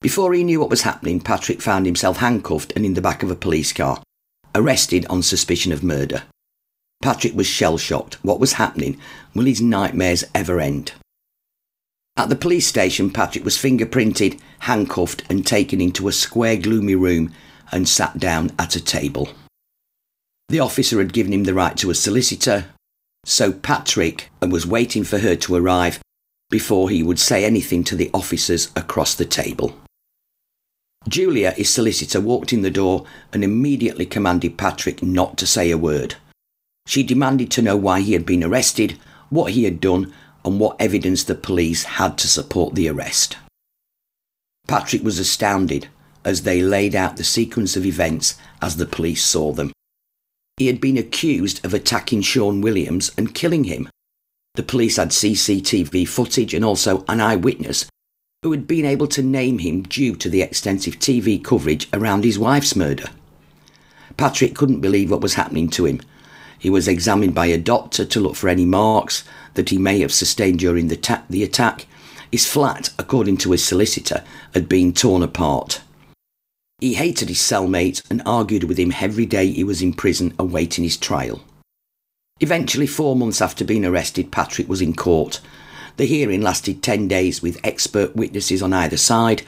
Before 0.00 0.32
he 0.32 0.42
knew 0.42 0.58
what 0.58 0.70
was 0.70 0.82
happening, 0.82 1.20
Patrick 1.20 1.62
found 1.62 1.86
himself 1.86 2.16
handcuffed 2.16 2.72
and 2.74 2.84
in 2.84 2.94
the 2.94 3.02
back 3.02 3.22
of 3.22 3.30
a 3.30 3.36
police 3.36 3.72
car, 3.72 4.02
arrested 4.54 5.06
on 5.06 5.22
suspicion 5.22 5.70
of 5.72 5.84
murder. 5.84 6.24
Patrick 7.02 7.34
was 7.34 7.46
shell 7.46 7.78
shocked. 7.78 8.14
What 8.22 8.40
was 8.40 8.54
happening? 8.54 8.98
Will 9.34 9.44
his 9.44 9.60
nightmares 9.60 10.24
ever 10.34 10.60
end? 10.60 10.92
At 12.16 12.28
the 12.28 12.36
police 12.36 12.66
station, 12.66 13.10
Patrick 13.10 13.44
was 13.44 13.56
fingerprinted, 13.56 14.38
handcuffed, 14.60 15.24
and 15.30 15.46
taken 15.46 15.80
into 15.80 16.08
a 16.08 16.12
square, 16.12 16.56
gloomy 16.56 16.94
room 16.94 17.32
and 17.72 17.88
sat 17.88 18.18
down 18.18 18.50
at 18.58 18.76
a 18.76 18.84
table. 18.84 19.30
The 20.48 20.60
officer 20.60 20.98
had 20.98 21.12
given 21.12 21.32
him 21.32 21.44
the 21.44 21.54
right 21.54 21.76
to 21.78 21.90
a 21.90 21.94
solicitor, 21.94 22.66
so 23.24 23.52
Patrick 23.52 24.30
was 24.40 24.66
waiting 24.66 25.02
for 25.02 25.18
her 25.18 25.34
to 25.36 25.54
arrive 25.54 26.00
before 26.50 26.90
he 26.90 27.02
would 27.02 27.18
say 27.18 27.44
anything 27.44 27.82
to 27.84 27.96
the 27.96 28.10
officers 28.12 28.70
across 28.76 29.14
the 29.14 29.24
table. 29.24 29.74
Julia, 31.08 31.52
his 31.52 31.72
solicitor, 31.72 32.20
walked 32.20 32.52
in 32.52 32.62
the 32.62 32.70
door 32.70 33.06
and 33.32 33.42
immediately 33.42 34.06
commanded 34.06 34.58
Patrick 34.58 35.02
not 35.02 35.38
to 35.38 35.46
say 35.46 35.70
a 35.70 35.78
word. 35.78 36.16
She 36.86 37.02
demanded 37.02 37.50
to 37.52 37.62
know 37.62 37.76
why 37.76 38.00
he 38.00 38.12
had 38.12 38.26
been 38.26 38.44
arrested, 38.44 38.98
what 39.30 39.52
he 39.52 39.64
had 39.64 39.80
done, 39.80 40.12
and 40.44 40.60
what 40.60 40.76
evidence 40.78 41.24
the 41.24 41.34
police 41.34 41.84
had 41.84 42.18
to 42.18 42.28
support 42.28 42.74
the 42.74 42.88
arrest. 42.88 43.38
Patrick 44.68 45.02
was 45.02 45.18
astounded 45.18 45.88
as 46.24 46.42
they 46.42 46.62
laid 46.62 46.94
out 46.94 47.16
the 47.16 47.24
sequence 47.24 47.76
of 47.76 47.86
events 47.86 48.36
as 48.60 48.76
the 48.76 48.86
police 48.86 49.24
saw 49.24 49.52
them. 49.52 49.72
He 50.56 50.66
had 50.66 50.80
been 50.80 50.98
accused 50.98 51.64
of 51.64 51.74
attacking 51.74 52.22
Sean 52.22 52.60
Williams 52.60 53.10
and 53.16 53.34
killing 53.34 53.64
him. 53.64 53.88
The 54.54 54.62
police 54.62 54.96
had 54.96 55.10
CCTV 55.10 56.06
footage 56.06 56.52
and 56.52 56.64
also 56.64 57.04
an 57.08 57.20
eyewitness 57.20 57.86
who 58.42 58.50
had 58.50 58.66
been 58.66 58.84
able 58.84 59.06
to 59.06 59.22
name 59.22 59.60
him 59.60 59.82
due 59.82 60.16
to 60.16 60.28
the 60.28 60.42
extensive 60.42 60.98
TV 60.98 61.42
coverage 61.42 61.88
around 61.92 62.24
his 62.24 62.38
wife's 62.38 62.76
murder. 62.76 63.06
Patrick 64.16 64.54
couldn't 64.54 64.80
believe 64.80 65.10
what 65.10 65.20
was 65.20 65.34
happening 65.34 65.68
to 65.70 65.86
him. 65.86 66.00
He 66.58 66.68
was 66.68 66.86
examined 66.86 67.34
by 67.34 67.46
a 67.46 67.58
doctor 67.58 68.04
to 68.04 68.20
look 68.20 68.36
for 68.36 68.48
any 68.48 68.64
marks 68.64 69.24
that 69.54 69.70
he 69.70 69.78
may 69.78 70.00
have 70.00 70.12
sustained 70.12 70.58
during 70.58 70.88
the, 70.88 70.96
ta- 70.96 71.24
the 71.30 71.42
attack. 71.42 71.86
His 72.30 72.46
flat, 72.46 72.90
according 72.98 73.38
to 73.38 73.52
his 73.52 73.64
solicitor, 73.64 74.24
had 74.54 74.68
been 74.68 74.92
torn 74.92 75.22
apart. 75.22 75.80
He 76.82 76.94
hated 76.94 77.28
his 77.28 77.38
cellmate 77.38 78.02
and 78.10 78.20
argued 78.26 78.64
with 78.64 78.76
him 78.76 78.92
every 79.00 79.24
day 79.24 79.46
he 79.46 79.62
was 79.62 79.82
in 79.82 79.92
prison 79.92 80.34
awaiting 80.36 80.82
his 80.82 80.96
trial. 80.96 81.40
Eventually, 82.40 82.88
four 82.88 83.14
months 83.14 83.40
after 83.40 83.64
being 83.64 83.84
arrested, 83.84 84.32
Patrick 84.32 84.68
was 84.68 84.82
in 84.82 84.92
court. 84.96 85.40
The 85.96 86.06
hearing 86.06 86.42
lasted 86.42 86.82
10 86.82 87.06
days 87.06 87.40
with 87.40 87.60
expert 87.62 88.16
witnesses 88.16 88.64
on 88.64 88.72
either 88.72 88.96
side, 88.96 89.42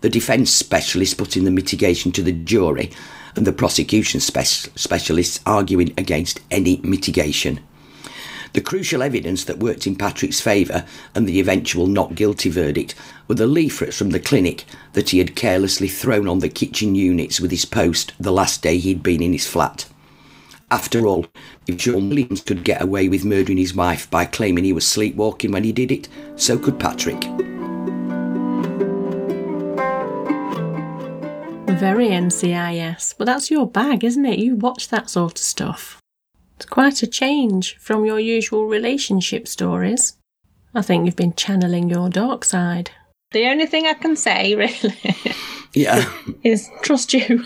the 0.00 0.08
defence 0.08 0.50
specialist 0.50 1.18
putting 1.18 1.44
the 1.44 1.50
mitigation 1.50 2.10
to 2.12 2.22
the 2.22 2.32
jury, 2.32 2.90
and 3.36 3.46
the 3.46 3.52
prosecution 3.52 4.20
spec- 4.20 4.72
specialists 4.74 5.40
arguing 5.44 5.92
against 5.98 6.40
any 6.50 6.80
mitigation. 6.82 7.60
The 8.52 8.60
crucial 8.60 9.02
evidence 9.02 9.44
that 9.44 9.58
worked 9.58 9.86
in 9.86 9.96
Patrick's 9.96 10.40
favour 10.40 10.84
and 11.14 11.28
the 11.28 11.40
eventual 11.40 11.86
not 11.86 12.14
guilty 12.14 12.48
verdict 12.48 12.94
were 13.26 13.34
the 13.34 13.46
leaflets 13.46 13.98
from 13.98 14.10
the 14.10 14.20
clinic 14.20 14.64
that 14.94 15.10
he 15.10 15.18
had 15.18 15.36
carelessly 15.36 15.88
thrown 15.88 16.28
on 16.28 16.38
the 16.38 16.48
kitchen 16.48 16.94
units 16.94 17.40
with 17.40 17.50
his 17.50 17.64
post 17.64 18.12
the 18.18 18.32
last 18.32 18.62
day 18.62 18.78
he'd 18.78 19.02
been 19.02 19.22
in 19.22 19.32
his 19.32 19.46
flat. 19.46 19.86
After 20.70 21.06
all, 21.06 21.26
if 21.66 21.78
John 21.78 22.10
Williams 22.10 22.42
could 22.42 22.62
get 22.62 22.82
away 22.82 23.08
with 23.08 23.24
murdering 23.24 23.58
his 23.58 23.74
wife 23.74 24.10
by 24.10 24.26
claiming 24.26 24.64
he 24.64 24.72
was 24.72 24.86
sleepwalking 24.86 25.52
when 25.52 25.64
he 25.64 25.72
did 25.72 25.90
it, 25.90 26.08
so 26.36 26.58
could 26.58 26.78
Patrick. 26.78 27.22
Very 31.78 32.08
NCIS. 32.08 33.14
But 33.16 33.26
that's 33.26 33.50
your 33.50 33.66
bag, 33.66 34.04
isn't 34.04 34.26
it? 34.26 34.38
You 34.40 34.56
watch 34.56 34.88
that 34.88 35.08
sort 35.08 35.38
of 35.38 35.44
stuff. 35.44 36.02
It's 36.58 36.66
quite 36.66 37.04
a 37.04 37.06
change 37.06 37.76
from 37.78 38.04
your 38.04 38.18
usual 38.18 38.66
relationship 38.66 39.46
stories. 39.46 40.16
I 40.74 40.82
think 40.82 41.06
you've 41.06 41.14
been 41.14 41.34
channeling 41.34 41.88
your 41.88 42.08
dark 42.10 42.44
side. 42.44 42.90
The 43.30 43.46
only 43.46 43.66
thing 43.66 43.86
I 43.86 43.94
can 43.94 44.16
say, 44.16 44.54
really, 44.56 44.96
Yeah. 45.72 46.04
is 46.42 46.68
trust 46.82 47.14
you. 47.14 47.44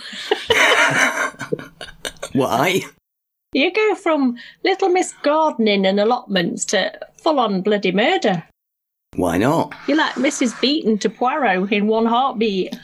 Why? 2.33 2.81
You 3.53 3.71
go 3.75 3.95
from 3.97 4.39
little 4.65 4.89
Miss 4.89 5.13
Gardening 5.23 5.85
and 5.85 6.01
allotments 6.01 6.65
to 6.67 6.99
full 7.19 7.39
on 7.39 7.61
bloody 7.61 7.93
murder. 7.93 8.45
Why 9.17 9.37
not? 9.37 9.75
You're 9.87 9.99
like 9.99 10.15
Mrs. 10.15 10.59
Beeton 10.59 10.97
to 11.01 11.11
Poirot 11.11 11.71
in 11.71 11.87
one 11.87 12.07
heartbeat. 12.07 12.75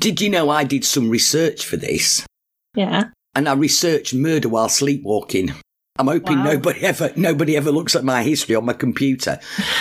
Did 0.00 0.20
you 0.20 0.28
know 0.28 0.50
I 0.50 0.64
did 0.64 0.84
some 0.84 1.08
research 1.08 1.64
for 1.64 1.76
this? 1.76 2.26
Yeah. 2.74 3.10
And 3.34 3.48
I 3.48 3.54
researched 3.54 4.14
murder 4.14 4.48
while 4.48 4.68
sleepwalking. 4.68 5.52
I'm 5.98 6.06
hoping 6.06 6.38
Wow. 6.38 6.44
nobody 6.44 6.80
ever 6.80 7.12
nobody 7.16 7.56
ever 7.56 7.70
looks 7.70 7.94
at 7.94 8.04
my 8.04 8.22
history 8.22 8.54
on 8.54 8.64
my 8.64 8.72
computer. 8.72 9.38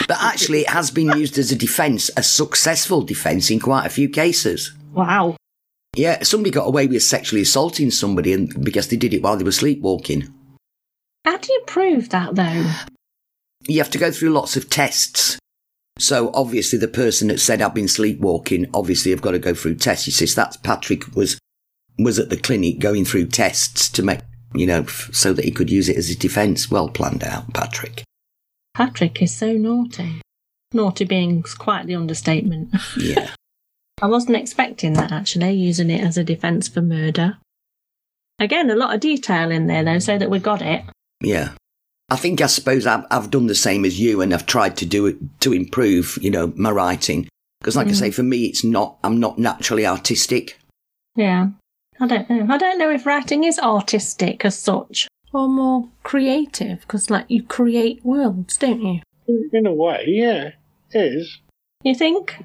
But 0.07 0.17
actually, 0.21 0.61
it 0.61 0.69
has 0.69 0.91
been 0.91 1.09
used 1.17 1.37
as 1.37 1.51
a 1.51 1.55
defence, 1.55 2.09
a 2.17 2.23
successful 2.23 3.01
defence 3.01 3.49
in 3.49 3.59
quite 3.59 3.85
a 3.85 3.89
few 3.89 4.09
cases. 4.09 4.73
Wow. 4.93 5.37
Yeah, 5.95 6.23
somebody 6.23 6.51
got 6.51 6.67
away 6.67 6.87
with 6.87 7.03
sexually 7.03 7.41
assaulting 7.41 7.91
somebody, 7.91 8.33
and 8.33 8.63
because 8.63 8.87
they 8.87 8.97
did 8.97 9.13
it 9.13 9.21
while 9.23 9.37
they 9.37 9.43
were 9.43 9.51
sleepwalking. 9.51 10.33
How 11.25 11.37
do 11.37 11.51
you 11.51 11.61
prove 11.67 12.09
that 12.09 12.35
though? 12.35 12.65
You 13.67 13.77
have 13.77 13.91
to 13.91 13.97
go 13.97 14.11
through 14.11 14.31
lots 14.31 14.57
of 14.57 14.69
tests. 14.69 15.37
So 15.99 16.31
obviously, 16.33 16.79
the 16.79 16.87
person 16.87 17.27
that 17.27 17.39
said 17.39 17.61
I've 17.61 17.73
been 17.75 17.87
sleepwalking, 17.87 18.67
obviously, 18.73 19.11
I've 19.13 19.21
got 19.21 19.31
to 19.31 19.39
go 19.39 19.53
through 19.53 19.75
tests. 19.75 20.07
You 20.07 20.13
see, 20.13 20.25
that's 20.25 20.57
Patrick 20.57 21.15
was 21.15 21.37
was 22.03 22.19
at 22.19 22.29
the 22.29 22.37
clinic 22.37 22.79
going 22.79 23.05
through 23.05 23.27
tests 23.27 23.89
to 23.89 24.03
make 24.03 24.19
you 24.53 24.65
know 24.67 24.81
f- 24.81 25.09
so 25.13 25.33
that 25.33 25.45
he 25.45 25.51
could 25.51 25.69
use 25.69 25.89
it 25.89 25.97
as 25.97 26.09
a 26.09 26.17
defence. 26.17 26.69
Well 26.69 26.89
planned 26.89 27.23
out, 27.23 27.53
Patrick. 27.53 28.03
Patrick 28.73 29.21
is 29.21 29.35
so 29.35 29.53
naughty. 29.53 30.21
Naughty 30.73 31.05
being 31.05 31.43
quite 31.57 31.85
the 31.87 31.95
understatement. 31.95 32.73
Yeah. 32.97 33.31
I 34.01 34.07
wasn't 34.07 34.37
expecting 34.37 34.93
that 34.93 35.11
actually, 35.11 35.51
using 35.51 35.91
it 35.91 36.03
as 36.03 36.17
a 36.17 36.23
defence 36.23 36.67
for 36.67 36.81
murder. 36.81 37.37
Again, 38.39 38.71
a 38.71 38.75
lot 38.75 38.95
of 38.95 38.99
detail 38.99 39.51
in 39.51 39.67
there 39.67 39.83
though, 39.83 39.99
so 39.99 40.17
that 40.17 40.31
we 40.31 40.39
got 40.39 40.63
it. 40.63 40.83
Yeah. 41.21 41.49
I 42.09 42.15
think 42.15 42.41
I 42.41 42.47
suppose 42.47 42.87
I've, 42.87 43.05
I've 43.11 43.29
done 43.29 43.45
the 43.45 43.55
same 43.55 43.85
as 43.85 43.99
you 43.99 44.21
and 44.21 44.33
I've 44.33 44.47
tried 44.47 44.75
to 44.77 44.87
do 44.87 45.05
it 45.05 45.17
to 45.41 45.53
improve, 45.53 46.17
you 46.19 46.31
know, 46.31 46.51
my 46.55 46.71
writing. 46.71 47.29
Because 47.59 47.75
like 47.75 47.87
I 47.87 47.91
mm. 47.91 47.95
say, 47.95 48.11
for 48.11 48.23
me, 48.23 48.45
it's 48.45 48.63
not, 48.63 48.97
I'm 49.03 49.19
not 49.19 49.37
naturally 49.37 49.85
artistic. 49.85 50.59
Yeah. 51.15 51.49
I 52.01 52.07
don't 52.07 52.29
know. 52.29 52.47
I 52.53 52.57
don't 52.57 52.79
know 52.79 52.89
if 52.89 53.05
writing 53.05 53.43
is 53.43 53.59
artistic 53.59 54.43
as 54.43 54.57
such 54.57 55.07
or 55.33 55.47
more 55.47 55.87
creative, 56.03 56.81
because 56.81 57.09
like 57.09 57.25
you 57.29 57.43
create 57.43 58.03
worlds, 58.03 58.57
don't 58.57 58.81
you? 58.81 59.01
In, 59.27 59.49
in 59.53 59.65
a 59.65 59.73
way, 59.73 60.03
yeah, 60.07 60.49
it 60.91 61.13
is. 61.13 61.39
You 61.83 61.95
think? 61.95 62.35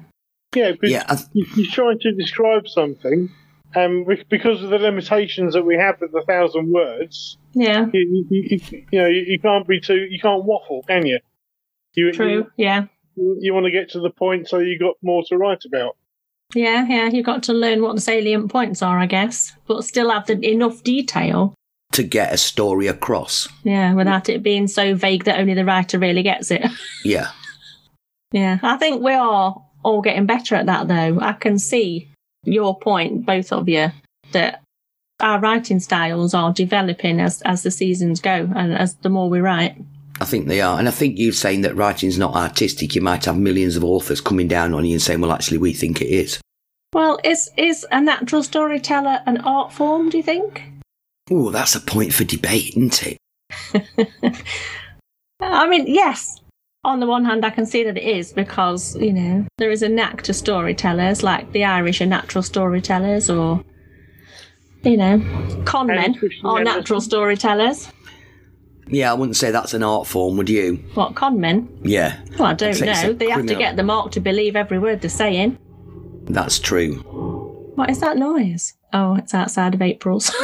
Yeah, 0.55 0.71
because 0.71 0.91
Yeah. 0.91 1.03
I, 1.09 1.17
you, 1.33 1.45
you're 1.55 1.71
trying 1.71 1.99
to 1.99 2.13
describe 2.13 2.67
something, 2.67 3.29
um, 3.75 3.81
and 3.81 4.07
be- 4.07 4.23
because 4.29 4.63
of 4.63 4.69
the 4.69 4.77
limitations 4.79 5.53
that 5.53 5.65
we 5.65 5.75
have 5.75 5.99
with 5.99 6.11
the 6.13 6.21
thousand 6.25 6.71
words, 6.71 7.37
Yeah. 7.53 7.87
you, 7.93 8.25
you, 8.29 8.43
you, 8.51 8.59
you 8.91 8.99
know, 9.01 9.07
you, 9.07 9.23
you 9.27 9.39
can't 9.39 9.67
be 9.67 9.81
too, 9.81 10.07
you 10.09 10.19
can't 10.19 10.45
waffle, 10.45 10.83
can 10.87 11.05
you? 11.05 11.19
You, 11.95 12.13
True. 12.13 12.47
Yeah. 12.57 12.85
You, 13.15 13.37
you 13.41 13.53
want 13.53 13.65
to 13.65 13.71
get 13.71 13.89
to 13.91 13.99
the 13.99 14.11
point, 14.11 14.47
so 14.47 14.59
you 14.59 14.79
got 14.79 14.95
more 15.01 15.23
to 15.29 15.35
write 15.37 15.65
about. 15.65 15.97
Yeah, 16.55 16.85
yeah. 16.87 17.07
You've 17.07 17.25
got 17.25 17.43
to 17.43 17.53
learn 17.53 17.81
what 17.81 17.95
the 17.95 18.01
salient 18.01 18.51
points 18.51 18.81
are, 18.81 18.97
I 18.97 19.05
guess, 19.05 19.53
but 19.67 19.83
still 19.83 20.09
have 20.11 20.27
the, 20.27 20.39
enough 20.49 20.83
detail. 20.83 21.53
to 21.93 22.03
get 22.03 22.33
a 22.33 22.37
story 22.37 22.87
across. 22.87 23.47
Yeah, 23.63 23.93
without 23.93 24.29
it 24.29 24.43
being 24.43 24.67
so 24.67 24.95
vague 24.95 25.25
that 25.25 25.39
only 25.39 25.53
the 25.53 25.65
writer 25.65 25.99
really 25.99 26.23
gets 26.23 26.51
it. 26.51 26.65
Yeah. 27.03 27.31
Yeah, 28.33 28.59
I 28.61 28.75
think 28.77 29.01
we 29.01 29.13
are 29.13 29.55
all 29.83 30.01
getting 30.01 30.25
better 30.25 30.55
at 30.55 30.65
that, 30.65 30.87
though. 30.89 31.19
I 31.21 31.31
can 31.33 31.57
see 31.57 32.09
your 32.43 32.77
point, 32.77 33.25
both 33.25 33.53
of 33.53 33.69
you, 33.69 33.91
that 34.33 34.61
our 35.21 35.39
writing 35.39 35.79
styles 35.79 36.33
are 36.33 36.51
developing 36.51 37.21
as 37.21 37.41
as 37.43 37.63
the 37.63 37.71
seasons 37.71 38.19
go, 38.19 38.49
and 38.53 38.73
as 38.73 38.95
the 38.95 39.09
more 39.09 39.29
we 39.29 39.39
write. 39.39 39.77
I 40.19 40.25
think 40.25 40.47
they 40.47 40.61
are. 40.61 40.79
And 40.79 40.87
I 40.87 40.91
think 40.91 41.17
you 41.17 41.31
saying 41.31 41.61
that 41.61 41.75
writing's 41.75 42.17
not 42.17 42.35
artistic, 42.35 42.95
you 42.95 43.01
might 43.01 43.25
have 43.25 43.37
millions 43.37 43.75
of 43.75 43.83
authors 43.83 44.21
coming 44.21 44.47
down 44.47 44.73
on 44.73 44.85
you 44.85 44.93
and 44.93 45.01
saying, 45.01 45.21
well, 45.21 45.31
actually, 45.31 45.59
we 45.59 45.73
think 45.73 46.01
it 46.01 46.07
is. 46.07 46.39
Well, 46.93 47.19
is 47.23 47.49
is 47.57 47.85
a 47.91 47.99
natural 47.99 48.43
storyteller 48.43 49.21
an 49.25 49.37
art 49.39 49.73
form? 49.73 50.09
Do 50.09 50.17
you 50.17 50.23
think? 50.23 50.63
Oh, 51.29 51.51
that's 51.51 51.75
a 51.75 51.81
point 51.81 52.13
for 52.13 52.23
debate, 52.23 52.69
isn't 52.69 53.03
it? 53.03 53.17
I 55.41 55.67
mean, 55.67 55.85
yes. 55.87 56.39
On 56.83 56.99
the 57.01 57.07
one 57.07 57.25
hand, 57.25 57.45
I 57.45 57.49
can 57.49 57.65
see 57.65 57.83
that 57.83 57.97
it 57.97 58.03
is 58.03 58.31
because 58.31 58.95
you 58.95 59.11
know 59.11 59.45
there 59.57 59.71
is 59.71 59.83
a 59.83 59.89
knack 59.89 60.21
to 60.23 60.33
storytellers, 60.33 61.21
like 61.23 61.51
the 61.51 61.65
Irish 61.65 61.99
are 62.01 62.05
natural 62.05 62.41
storytellers, 62.41 63.29
or 63.29 63.63
you 64.83 64.95
know, 64.95 65.19
con 65.65 65.87
men 65.87 66.15
are 66.45 66.63
natural 66.63 67.01
storytellers. 67.01 67.89
Yeah, 68.89 69.11
I 69.11 69.13
wouldn't 69.15 69.35
say 69.35 69.51
that's 69.51 69.73
an 69.73 69.83
art 69.83 70.07
form, 70.07 70.37
would 70.37 70.49
you? 70.49 70.75
What 70.93 71.15
con 71.15 71.39
men? 71.39 71.67
Yeah, 71.83 72.19
Well, 72.39 72.47
I 72.49 72.53
don't 72.53 72.79
know. 72.79 73.13
They 73.13 73.29
have 73.29 73.45
to 73.45 73.55
get 73.55 73.75
the 73.75 73.83
mark 73.83 74.11
to 74.13 74.19
believe 74.19 74.55
every 74.55 74.79
word 74.79 75.01
they're 75.01 75.09
saying. 75.09 75.57
that's 76.25 76.59
true. 76.59 76.95
What 77.75 77.89
is 77.89 77.99
that 77.99 78.17
noise? 78.17 78.73
Oh, 78.93 79.15
it's 79.15 79.33
outside 79.33 79.73
of 79.75 79.81
April's. 79.81 80.31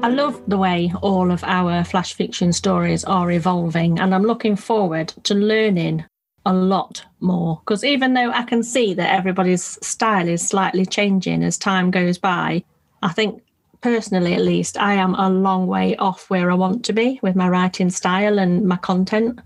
I 0.00 0.10
love 0.10 0.40
the 0.48 0.56
way 0.56 0.92
all 1.02 1.30
of 1.30 1.42
our 1.44 1.84
flash 1.84 2.14
fiction 2.14 2.52
stories 2.52 3.04
are 3.04 3.30
evolving, 3.30 3.98
and 3.98 4.14
I'm 4.14 4.22
looking 4.22 4.56
forward 4.56 5.08
to 5.24 5.34
learning 5.34 6.04
a 6.48 6.52
lot 6.54 7.04
more. 7.20 7.60
Because 7.64 7.84
even 7.84 8.14
though 8.14 8.32
I 8.32 8.42
can 8.42 8.62
see 8.62 8.94
that 8.94 9.14
everybody's 9.14 9.78
style 9.86 10.26
is 10.26 10.46
slightly 10.46 10.86
changing 10.86 11.44
as 11.44 11.58
time 11.58 11.90
goes 11.90 12.16
by, 12.16 12.64
I 13.02 13.12
think 13.12 13.42
personally, 13.82 14.34
at 14.34 14.40
least, 14.40 14.78
I 14.78 14.94
am 14.94 15.14
a 15.14 15.28
long 15.28 15.66
way 15.66 15.94
off 15.96 16.30
where 16.30 16.50
I 16.50 16.54
want 16.54 16.84
to 16.86 16.92
be 16.94 17.20
with 17.22 17.36
my 17.36 17.48
writing 17.48 17.90
style 17.90 18.38
and 18.38 18.66
my 18.66 18.76
content 18.76 19.40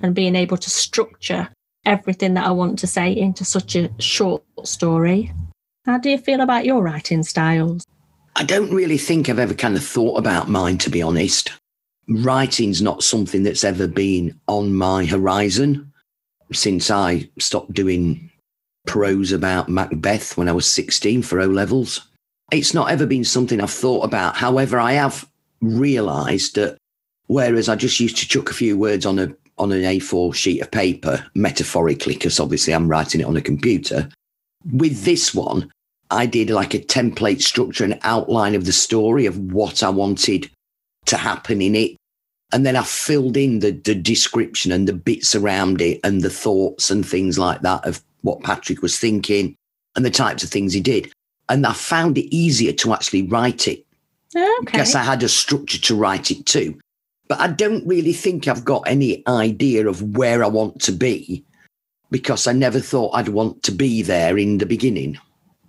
and 0.00 0.14
being 0.14 0.36
able 0.36 0.56
to 0.56 0.70
structure 0.70 1.48
everything 1.84 2.34
that 2.34 2.46
I 2.46 2.52
want 2.52 2.78
to 2.78 2.86
say 2.86 3.14
into 3.14 3.44
such 3.44 3.74
a 3.74 3.90
short 3.98 4.44
story. 4.62 5.32
How 5.84 5.98
do 5.98 6.08
you 6.08 6.18
feel 6.18 6.40
about 6.40 6.64
your 6.64 6.82
writing 6.82 7.24
styles? 7.24 7.84
I 8.36 8.44
don't 8.44 8.72
really 8.72 8.98
think 8.98 9.28
I've 9.28 9.38
ever 9.38 9.54
kind 9.54 9.76
of 9.76 9.84
thought 9.84 10.18
about 10.18 10.48
mine, 10.48 10.78
to 10.78 10.90
be 10.90 11.02
honest. 11.02 11.52
Writing's 12.08 12.80
not 12.80 13.02
something 13.02 13.42
that's 13.42 13.64
ever 13.64 13.88
been 13.88 14.38
on 14.46 14.74
my 14.74 15.04
horizon 15.04 15.92
since 16.52 16.90
I 16.90 17.28
stopped 17.38 17.72
doing 17.72 18.30
prose 18.86 19.32
about 19.32 19.68
Macbeth 19.68 20.36
when 20.36 20.48
I 20.48 20.52
was 20.52 20.70
16 20.70 21.22
for 21.22 21.40
O 21.40 21.46
levels. 21.46 22.06
It's 22.52 22.74
not 22.74 22.90
ever 22.90 23.06
been 23.06 23.24
something 23.24 23.60
I've 23.60 23.70
thought 23.70 24.04
about. 24.04 24.36
However, 24.36 24.78
I 24.78 24.92
have 24.92 25.28
realised 25.60 26.56
that 26.56 26.76
whereas 27.26 27.68
I 27.68 27.76
just 27.76 27.98
used 28.00 28.18
to 28.18 28.28
chuck 28.28 28.50
a 28.50 28.54
few 28.54 28.76
words 28.76 29.06
on 29.06 29.18
a 29.18 29.34
on 29.56 29.70
an 29.70 29.82
A4 29.82 30.34
sheet 30.34 30.60
of 30.60 30.70
paper, 30.70 31.24
metaphorically, 31.36 32.14
because 32.14 32.40
obviously 32.40 32.74
I'm 32.74 32.88
writing 32.88 33.20
it 33.20 33.26
on 33.26 33.36
a 33.36 33.40
computer, 33.40 34.08
with 34.72 35.04
this 35.04 35.34
one, 35.34 35.70
I 36.10 36.26
did 36.26 36.50
like 36.50 36.74
a 36.74 36.78
template 36.78 37.42
structure, 37.42 37.84
an 37.84 37.98
outline 38.02 38.54
of 38.54 38.64
the 38.64 38.72
story 38.72 39.26
of 39.26 39.38
what 39.52 39.82
I 39.82 39.90
wanted 39.90 40.50
to 41.06 41.16
happen 41.16 41.60
in 41.60 41.74
it. 41.74 41.96
And 42.54 42.64
then 42.64 42.76
I 42.76 42.84
filled 42.84 43.36
in 43.36 43.58
the, 43.58 43.72
the 43.72 43.96
description 43.96 44.70
and 44.70 44.86
the 44.86 44.92
bits 44.92 45.34
around 45.34 45.80
it 45.80 45.98
and 46.04 46.22
the 46.22 46.30
thoughts 46.30 46.88
and 46.88 47.04
things 47.04 47.36
like 47.36 47.62
that 47.62 47.84
of 47.84 48.00
what 48.22 48.44
Patrick 48.44 48.80
was 48.80 48.96
thinking 48.96 49.56
and 49.96 50.04
the 50.04 50.10
types 50.10 50.44
of 50.44 50.50
things 50.50 50.72
he 50.72 50.80
did. 50.80 51.12
And 51.48 51.66
I 51.66 51.72
found 51.72 52.16
it 52.16 52.32
easier 52.32 52.72
to 52.72 52.94
actually 52.94 53.22
write 53.22 53.66
it 53.66 53.84
Okay. 54.36 54.54
because 54.60 54.94
I 54.94 55.02
had 55.02 55.24
a 55.24 55.28
structure 55.28 55.80
to 55.80 55.96
write 55.96 56.30
it 56.30 56.46
to. 56.46 56.78
But 57.26 57.40
I 57.40 57.48
don't 57.48 57.84
really 57.88 58.12
think 58.12 58.46
I've 58.46 58.64
got 58.64 58.84
any 58.86 59.26
idea 59.26 59.88
of 59.88 60.16
where 60.16 60.44
I 60.44 60.46
want 60.46 60.80
to 60.82 60.92
be 60.92 61.44
because 62.12 62.46
I 62.46 62.52
never 62.52 62.78
thought 62.78 63.14
I'd 63.14 63.30
want 63.30 63.64
to 63.64 63.72
be 63.72 64.00
there 64.00 64.38
in 64.38 64.58
the 64.58 64.66
beginning, 64.66 65.18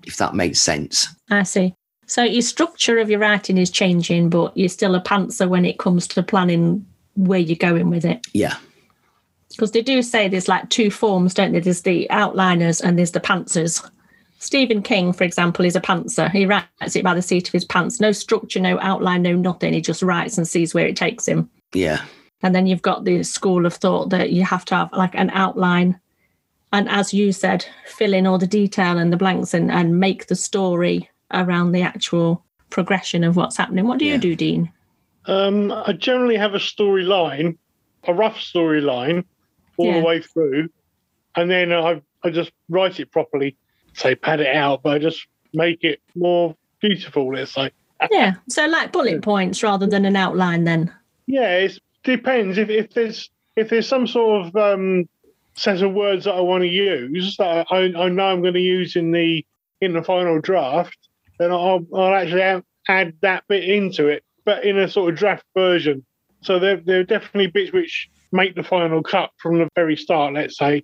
if 0.05 0.17
that 0.17 0.35
makes 0.35 0.61
sense. 0.61 1.07
I 1.31 1.41
see. 1.41 1.73
So 2.07 2.23
your 2.23 2.41
structure 2.41 2.99
of 2.99 3.09
your 3.09 3.19
writing 3.19 3.57
is 3.57 3.71
changing, 3.71 4.29
but 4.29 4.55
you're 4.55 4.69
still 4.69 4.95
a 4.95 5.01
pantser 5.01 5.49
when 5.49 5.65
it 5.65 5.79
comes 5.79 6.07
to 6.09 6.23
planning 6.23 6.85
where 7.15 7.39
you're 7.39 7.55
going 7.55 7.89
with 7.89 8.05
it. 8.05 8.25
Yeah. 8.33 8.57
Because 9.49 9.71
they 9.71 9.81
do 9.81 10.01
say 10.01 10.27
there's 10.27 10.47
like 10.47 10.69
two 10.69 10.91
forms, 10.91 11.33
don't 11.33 11.51
they? 11.51 11.59
There's 11.59 11.81
the 11.81 12.07
outliners 12.11 12.81
and 12.81 12.97
there's 12.97 13.11
the 13.11 13.19
pantsers. 13.19 13.87
Stephen 14.37 14.83
King, 14.83 15.13
for 15.13 15.23
example, 15.23 15.65
is 15.65 15.75
a 15.75 15.81
pantser. 15.81 16.29
He 16.29 16.45
writes 16.45 16.95
it 16.95 17.03
by 17.03 17.13
the 17.13 17.21
seat 17.21 17.47
of 17.47 17.53
his 17.53 17.65
pants. 17.65 17.99
No 17.99 18.11
structure, 18.11 18.59
no 18.59 18.77
outline, 18.79 19.21
no 19.21 19.33
nothing. 19.33 19.73
He 19.73 19.81
just 19.81 20.03
writes 20.03 20.37
and 20.37 20.47
sees 20.47 20.73
where 20.73 20.85
it 20.85 20.97
takes 20.97 21.27
him. 21.27 21.49
Yeah. 21.73 22.03
And 22.43 22.53
then 22.53 22.67
you've 22.67 22.81
got 22.81 23.05
the 23.05 23.23
school 23.23 23.65
of 23.65 23.73
thought 23.73 24.09
that 24.09 24.31
you 24.31 24.43
have 24.43 24.65
to 24.65 24.75
have 24.75 24.91
like 24.93 25.15
an 25.15 25.31
outline. 25.31 25.99
And 26.73 26.89
as 26.89 27.13
you 27.13 27.31
said, 27.31 27.65
fill 27.87 28.13
in 28.13 28.27
all 28.27 28.37
the 28.37 28.45
detail 28.45 28.97
and 28.97 29.11
the 29.11 29.17
blanks 29.17 29.53
and, 29.53 29.71
and 29.71 29.99
make 29.99 30.27
the 30.27 30.35
story 30.35 31.09
around 31.33 31.71
the 31.71 31.81
actual 31.81 32.43
progression 32.69 33.23
of 33.23 33.35
what's 33.35 33.57
happening. 33.57 33.87
What 33.87 33.99
do 33.99 34.05
Yeah. 34.05 34.13
you 34.13 34.19
do, 34.19 34.35
Dean? 34.35 34.71
Um, 35.27 35.71
I 35.71 35.93
generally 35.93 36.37
have 36.37 36.53
a 36.53 36.59
storyline, 36.59 37.57
a 38.07 38.13
rough 38.13 38.37
storyline, 38.37 39.23
all 39.77 39.87
Yeah. 39.87 39.99
the 39.99 40.05
way 40.05 40.21
through, 40.21 40.69
and 41.35 41.49
then 41.49 41.71
I 41.73 42.01
I 42.23 42.31
just 42.31 42.51
write 42.69 42.99
it 42.99 43.11
properly. 43.11 43.55
Say 43.93 44.15
pad 44.15 44.39
it 44.39 44.55
out, 44.55 44.81
but 44.83 44.93
I 44.95 44.99
just 44.99 45.27
make 45.53 45.83
it 45.83 45.99
more 46.15 46.55
beautiful. 46.81 47.33
Let's 47.33 47.53
say. 47.53 47.71
Yeah. 48.11 48.33
So 48.49 48.65
like 48.67 48.91
bullet 48.91 49.21
points 49.21 49.61
rather 49.63 49.85
than 49.87 50.05
an 50.05 50.15
outline 50.15 50.63
then. 50.63 50.91
Yeah, 51.27 51.57
it 51.57 51.79
depends. 52.03 52.57
If 52.57 52.69
if 52.69 52.93
there's 52.93 53.29
if 53.55 53.69
there's 53.69 53.87
some 53.87 54.05
sort 54.07 54.47
of 54.47 54.55
um, 54.55 55.07
set 55.53 55.81
of 55.81 55.93
words 55.93 56.25
that 56.25 56.33
I 56.33 56.39
want 56.41 56.61
to 56.63 56.67
use 56.67 57.37
that 57.37 57.67
I, 57.71 57.85
I 57.95 58.09
know 58.09 58.25
I'm 58.25 58.41
going 58.41 58.53
to 58.55 58.59
use 58.59 58.95
in 58.95 59.11
the 59.11 59.45
in 59.81 59.93
the 59.93 60.03
final 60.03 60.39
draft, 60.41 60.97
then 61.39 61.51
I'll, 61.51 61.85
I'll 61.93 62.13
actually 62.13 62.41
add, 62.41 62.63
add 62.87 63.13
that 63.21 63.43
bit 63.47 63.63
into 63.63 64.07
it, 64.07 64.23
but 64.45 64.63
in 64.63 64.77
a 64.77 64.89
sort 64.89 65.11
of 65.13 65.19
draft 65.19 65.45
version. 65.55 66.05
So 66.41 66.59
there, 66.59 66.77
there 66.77 66.99
are 66.99 67.03
definitely 67.03 67.47
bits 67.47 67.71
which 67.73 68.09
make 68.31 68.55
the 68.55 68.63
final 68.63 69.01
cut 69.01 69.31
from 69.37 69.57
the 69.59 69.67
very 69.75 69.95
start, 69.95 70.33
let's 70.33 70.57
say, 70.57 70.83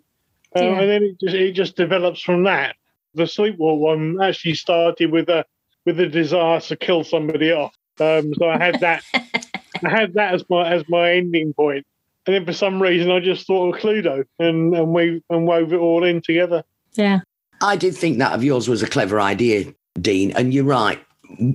Yeah. 0.56 0.80
and 0.80 0.90
then 0.90 1.04
it 1.04 1.20
just 1.20 1.36
it 1.36 1.52
just 1.54 1.76
develops 1.76 2.22
from 2.22 2.44
that. 2.44 2.76
The 3.14 3.24
sleepwalk 3.24 3.80
one 3.80 4.18
actually 4.22 4.56
started 4.56 5.12
with 5.12 5.30
a 5.30 5.46
with 5.86 6.00
a 6.00 6.08
desire 6.08 6.60
to 6.62 6.76
kill 6.76 7.04
somebody 7.04 7.52
off. 7.52 7.76
Um, 8.00 8.34
so 8.36 8.48
I 8.50 8.58
had 8.58 8.80
that 8.80 9.04
I 9.14 9.90
had 9.90 10.14
that 10.14 10.34
as 10.34 10.44
my 10.50 10.72
as 10.72 10.84
my 10.90 11.12
ending 11.14 11.54
point. 11.54 11.86
And 12.26 12.36
then 12.36 12.46
for 12.46 12.54
some 12.54 12.82
reason 12.82 13.12
I 13.12 13.20
just 13.20 13.48
thought 13.48 13.76
of 13.76 13.82
Cluedo 13.82 14.24
and, 14.40 14.76
and 14.76 14.94
we 14.94 15.22
and 15.30 15.46
wove 15.48 15.74
it 15.74 15.78
all 15.78 16.04
in 16.04 16.22
together. 16.22 16.64
Yeah. 16.94 17.20
I 17.62 17.76
did 17.76 17.96
think 17.96 18.18
that 18.20 18.34
of 18.34 18.44
yours 18.44 18.68
was 18.68 18.82
a 18.82 18.88
clever 18.88 19.20
idea, 19.22 19.74
Dean. 20.00 20.32
And 20.32 20.54
you're 20.54 20.64
right. 20.64 21.00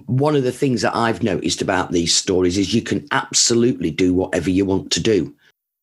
One 0.06 0.34
of 0.36 0.42
the 0.42 0.52
things 0.52 0.82
that 0.82 0.96
I've 0.96 1.22
noticed 1.22 1.60
about 1.62 1.92
these 1.92 2.14
stories 2.14 2.56
is 2.58 2.74
you 2.74 2.82
can 2.82 3.06
absolutely 3.12 3.90
do 3.90 4.14
whatever 4.14 4.50
you 4.50 4.64
want 4.64 4.90
to 4.92 5.00
do. 5.00 5.34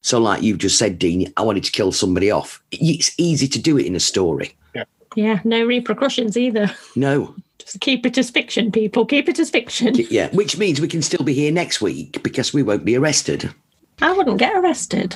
So, 0.01 0.19
like 0.19 0.41
you've 0.41 0.57
just 0.57 0.77
said, 0.77 0.99
Dean, 0.99 1.31
I 1.37 1.43
wanted 1.43 1.63
to 1.63 1.71
kill 1.71 1.91
somebody 1.91 2.29
off. 2.29 2.61
It's 2.71 3.13
easy 3.17 3.47
to 3.47 3.59
do 3.59 3.77
it 3.77 3.85
in 3.85 3.95
a 3.95 3.99
story. 4.01 4.55
Yeah. 4.75 4.83
yeah 5.15 5.39
No 5.43 5.63
repercussions 5.65 6.37
either. 6.37 6.73
No. 6.95 7.35
Just 7.59 7.79
keep 7.79 8.05
it 8.05 8.17
as 8.17 8.29
fiction, 8.29 8.71
people. 8.71 9.05
Keep 9.05 9.29
it 9.29 9.39
as 9.39 9.49
fiction. 9.49 9.93
Yeah. 10.09 10.29
Which 10.31 10.57
means 10.57 10.81
we 10.81 10.87
can 10.89 11.01
still 11.01 11.23
be 11.23 11.33
here 11.33 11.51
next 11.51 11.81
week 11.81 12.21
because 12.23 12.53
we 12.53 12.63
won't 12.63 12.83
be 12.83 12.97
arrested. 12.97 13.53
I 14.01 14.11
wouldn't 14.11 14.39
get 14.39 14.55
arrested. 14.57 15.15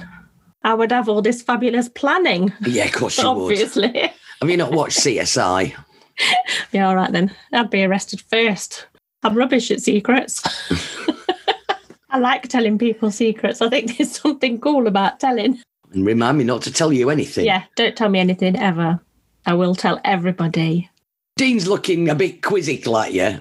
I 0.63 0.73
would 0.73 0.91
have 0.91 1.09
all 1.09 1.21
this 1.21 1.41
fabulous 1.41 1.89
planning, 1.89 2.53
Yeah, 2.61 2.85
of 2.85 2.93
course 2.93 3.17
you 3.17 3.29
would. 3.29 3.41
obviously. 3.43 4.11
Have 4.41 4.49
you 4.49 4.57
not 4.57 4.71
watched 4.71 4.99
CSI? 4.99 5.73
yeah, 6.71 6.87
all 6.87 6.95
right 6.95 7.11
then. 7.11 7.31
I'd 7.53 7.69
be 7.69 7.83
arrested 7.83 8.21
first. 8.21 8.87
I'm 9.23 9.35
rubbish 9.35 9.71
at 9.71 9.81
secrets. 9.81 10.41
I 12.09 12.19
like 12.19 12.47
telling 12.47 12.77
people 12.77 13.11
secrets. 13.11 13.61
I 13.61 13.69
think 13.69 13.97
there's 13.97 14.19
something 14.19 14.59
cool 14.59 14.87
about 14.87 15.19
telling. 15.19 15.61
And 15.91 16.05
remind 16.05 16.37
me 16.37 16.43
not 16.43 16.61
to 16.63 16.71
tell 16.71 16.91
you 16.93 17.09
anything. 17.09 17.45
Yeah, 17.45 17.63
don't 17.75 17.95
tell 17.95 18.09
me 18.09 18.19
anything 18.19 18.55
ever. 18.57 18.99
I 19.45 19.53
will 19.53 19.75
tell 19.75 19.99
everybody. 20.03 20.89
Dean's 21.37 21.67
looking 21.67 22.09
a 22.09 22.15
bit 22.15 22.41
quizzic 22.41 22.85
like 22.87 23.13
you. 23.13 23.39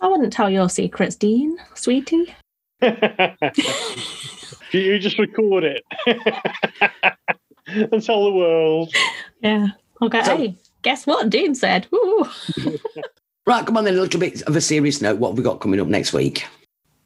I 0.00 0.08
wouldn't 0.08 0.32
tell 0.32 0.50
your 0.50 0.68
secrets, 0.68 1.14
Dean, 1.16 1.56
sweetie. 1.74 2.34
you, 2.82 2.90
you 4.72 4.98
just 4.98 5.18
record 5.18 5.64
it 5.64 5.84
and 7.66 8.02
tell 8.02 8.24
the 8.24 8.32
world. 8.32 8.92
Yeah. 9.40 9.68
I'll 10.00 10.08
go, 10.08 10.22
So- 10.22 10.36
hey, 10.36 10.56
guess 10.84 11.06
what 11.06 11.28
Dean 11.30 11.54
said? 11.56 11.88
Right, 13.46 13.66
come 13.66 13.76
on 13.76 13.84
then, 13.84 13.98
a 13.98 14.00
little 14.00 14.20
bit 14.20 14.40
of 14.42 14.56
a 14.56 14.60
serious 14.60 15.02
note. 15.02 15.18
What 15.18 15.28
have 15.30 15.36
we 15.36 15.44
got 15.44 15.60
coming 15.60 15.78
up 15.78 15.86
next 15.86 16.14
week? 16.14 16.46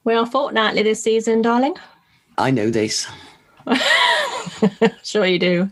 We 0.05 0.15
are 0.15 0.25
fortnightly 0.25 0.85
this 0.85 1.03
season, 1.03 1.43
darling. 1.43 1.75
I 2.37 2.53
know 2.53 2.71
this. 2.71 3.09
sure 5.03 5.27
you 5.27 5.41
do. 5.41 5.69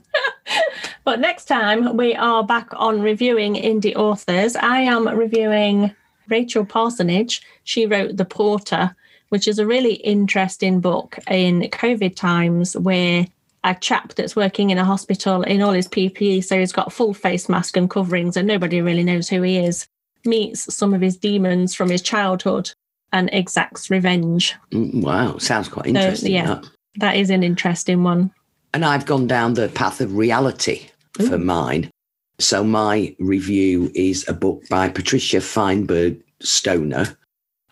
but 1.04 1.20
next 1.20 1.44
time 1.44 1.96
we 1.96 2.16
are 2.16 2.42
back 2.42 2.68
on 2.72 3.00
reviewing 3.00 3.54
indie 3.54 3.94
authors. 3.94 4.56
I 4.56 4.80
am 4.80 5.06
reviewing 5.08 5.94
Rachel 6.28 6.64
Parsonage. 6.64 7.42
She 7.62 7.86
wrote 7.86 8.16
The 8.16 8.24
Porter, 8.24 8.96
which 9.28 9.46
is 9.46 9.60
a 9.60 9.66
really 9.66 9.94
interesting 9.94 10.80
book 10.80 11.16
in 11.30 11.60
COVID 11.60 12.16
times 12.16 12.76
where 12.76 13.28
a 13.66 13.74
chap 13.74 14.14
that's 14.14 14.36
working 14.36 14.70
in 14.70 14.78
a 14.78 14.84
hospital 14.84 15.42
in 15.42 15.60
all 15.60 15.72
his 15.72 15.88
PPE, 15.88 16.44
so 16.44 16.58
he's 16.58 16.72
got 16.72 16.92
full 16.92 17.12
face 17.12 17.48
mask 17.48 17.76
and 17.76 17.90
coverings, 17.90 18.36
and 18.36 18.46
nobody 18.46 18.80
really 18.80 19.02
knows 19.02 19.28
who 19.28 19.42
he 19.42 19.58
is, 19.58 19.86
meets 20.24 20.72
some 20.74 20.94
of 20.94 21.00
his 21.00 21.16
demons 21.16 21.74
from 21.74 21.90
his 21.90 22.00
childhood 22.00 22.70
and 23.12 23.28
exacts 23.32 23.90
revenge. 23.90 24.54
Mm, 24.72 25.02
Wow, 25.02 25.38
sounds 25.38 25.68
quite 25.68 25.86
interesting. 25.86 26.32
yeah. 26.32 26.46
that. 26.46 26.70
That 26.98 27.16
is 27.16 27.28
an 27.28 27.42
interesting 27.42 28.04
one. 28.04 28.30
And 28.72 28.84
I've 28.84 29.04
gone 29.04 29.26
down 29.26 29.54
the 29.54 29.68
path 29.68 30.00
of 30.00 30.16
reality 30.16 30.86
for 31.26 31.36
mine. 31.38 31.90
So 32.38 32.62
my 32.62 33.16
review 33.18 33.90
is 33.94 34.28
a 34.28 34.32
book 34.32 34.62
by 34.68 34.88
Patricia 34.88 35.40
Feinberg 35.40 36.22
Stoner, 36.40 37.16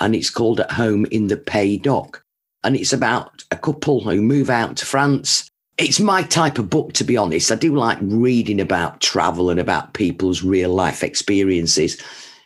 and 0.01 0.15
it's 0.15 0.31
called 0.31 0.61
At 0.61 0.73
Home 0.73 1.07
in 1.07 1.29
the 1.29 1.37
Pays 1.37 1.81
d'Oc. 1.81 2.23
And 2.65 2.75
it's 2.75 2.93
about 2.93 3.45
a 3.51 3.57
couple 3.57 4.01
who 4.01 4.23
move 4.23 4.51
out 4.51 4.77
to 4.79 4.87
France. 4.87 5.51
It's 5.77 5.99
my 5.99 6.23
type 6.23 6.59
of 6.59 6.71
book, 6.71 6.93
to 6.95 7.05
be 7.05 7.17
honest. 7.17 7.51
I 7.51 7.57
do 7.57 7.75
like 7.75 7.99
reading 8.01 8.61
about 8.61 9.01
travel 9.01 9.51
and 9.51 9.59
about 9.59 9.95
people's 9.95 10.43
real 10.43 10.71
life 10.73 11.03
experiences. 11.03 12.01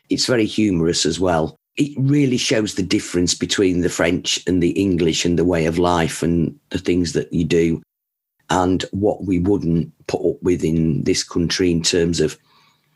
It's 0.08 0.26
very 0.26 0.46
humorous 0.46 1.04
as 1.04 1.20
well. 1.20 1.54
It 1.76 1.92
really 1.98 2.38
shows 2.38 2.74
the 2.74 2.82
difference 2.82 3.34
between 3.34 3.82
the 3.82 3.90
French 3.90 4.40
and 4.46 4.62
the 4.62 4.70
English 4.70 5.24
and 5.24 5.38
the 5.38 5.44
way 5.44 5.66
of 5.66 5.78
life 5.78 6.22
and 6.22 6.58
the 6.70 6.78
things 6.78 7.12
that 7.12 7.32
you 7.32 7.44
do 7.44 7.82
and 8.50 8.82
what 8.92 9.24
we 9.24 9.38
wouldn't 9.38 9.92
put 10.06 10.26
up 10.26 10.42
with 10.42 10.64
in 10.64 11.04
this 11.04 11.22
country 11.22 11.70
in 11.70 11.82
terms 11.82 12.20
of 12.20 12.38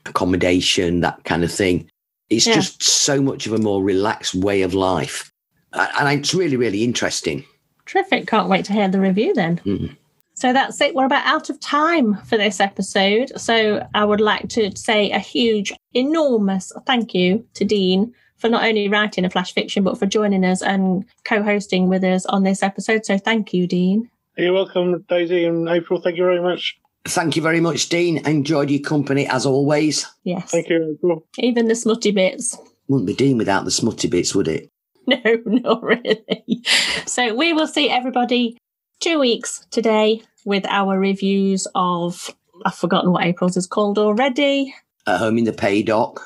accommodation, 0.06 1.00
that 1.00 1.22
kind 1.24 1.44
of 1.44 1.52
thing. 1.52 1.88
It's 2.30 2.46
Yeah. 2.46 2.54
just 2.54 2.82
so 2.82 3.20
much 3.20 3.46
of 3.46 3.52
a 3.52 3.58
more 3.58 3.84
relaxed 3.84 4.34
way 4.34 4.62
of 4.62 4.72
life. 4.72 5.30
And 5.74 6.18
it's 6.18 6.32
really, 6.32 6.56
really 6.56 6.82
interesting. 6.82 7.44
Terrific. 7.84 8.26
Can't 8.26 8.48
wait 8.48 8.64
to 8.64 8.72
hear 8.72 8.88
the 8.88 8.98
review 9.00 9.34
then. 9.34 9.60
Mhm. 9.66 9.96
So 10.42 10.52
that's 10.52 10.80
it. 10.80 10.96
We're 10.96 11.04
about 11.04 11.24
out 11.24 11.50
of 11.50 11.60
time 11.60 12.16
for 12.24 12.36
this 12.36 12.58
episode. 12.58 13.30
So 13.36 13.86
I 13.94 14.04
would 14.04 14.20
like 14.20 14.48
to 14.48 14.76
say 14.76 15.12
a 15.12 15.20
huge, 15.20 15.72
enormous 15.94 16.72
thank 16.84 17.14
you 17.14 17.46
to 17.54 17.64
Dean 17.64 18.12
for 18.38 18.48
not 18.48 18.64
only 18.64 18.88
writing 18.88 19.24
a 19.24 19.30
flash 19.30 19.54
fiction, 19.54 19.84
but 19.84 20.00
for 20.00 20.06
joining 20.06 20.44
us 20.44 20.60
and 20.60 21.04
co 21.24 21.44
hosting 21.44 21.88
with 21.88 22.02
us 22.02 22.26
on 22.26 22.42
this 22.42 22.60
episode. 22.60 23.06
So 23.06 23.18
thank 23.18 23.54
you, 23.54 23.68
Dean. 23.68 24.10
You're 24.36 24.52
welcome, 24.52 25.04
Daisy 25.08 25.44
and 25.44 25.68
April. 25.68 26.02
Thank 26.02 26.16
you 26.16 26.24
very 26.24 26.42
much. 26.42 26.76
Thank 27.04 27.36
you 27.36 27.42
very 27.42 27.60
much, 27.60 27.88
Dean. 27.88 28.26
Enjoyed 28.26 28.68
your 28.68 28.82
company 28.82 29.28
as 29.28 29.46
always. 29.46 30.08
Yes. 30.24 30.50
Thank 30.50 30.68
you, 30.68 30.96
April. 30.98 31.24
Even 31.38 31.68
the 31.68 31.76
smutty 31.76 32.10
bits. 32.10 32.58
Wouldn't 32.88 33.06
be 33.06 33.14
Dean 33.14 33.38
without 33.38 33.64
the 33.64 33.70
smutty 33.70 34.08
bits, 34.08 34.34
would 34.34 34.48
it? 34.48 34.68
No, 35.04 35.18
not 35.46 35.82
really. 35.82 36.62
So 37.06 37.34
we 37.34 37.52
will 37.52 37.66
see 37.66 37.90
everybody 37.90 38.56
two 39.02 39.18
weeks 39.18 39.66
today 39.70 40.22
with 40.44 40.64
our 40.66 40.98
reviews 40.98 41.66
of, 41.74 42.30
I've 42.64 42.74
forgotten 42.74 43.12
what 43.12 43.24
April's 43.24 43.56
is 43.56 43.66
called 43.66 43.98
already. 43.98 44.74
At 45.06 45.18
home 45.18 45.38
in 45.38 45.44
the 45.44 45.52
Pays 45.52 45.84
d'Oc. 45.84 46.22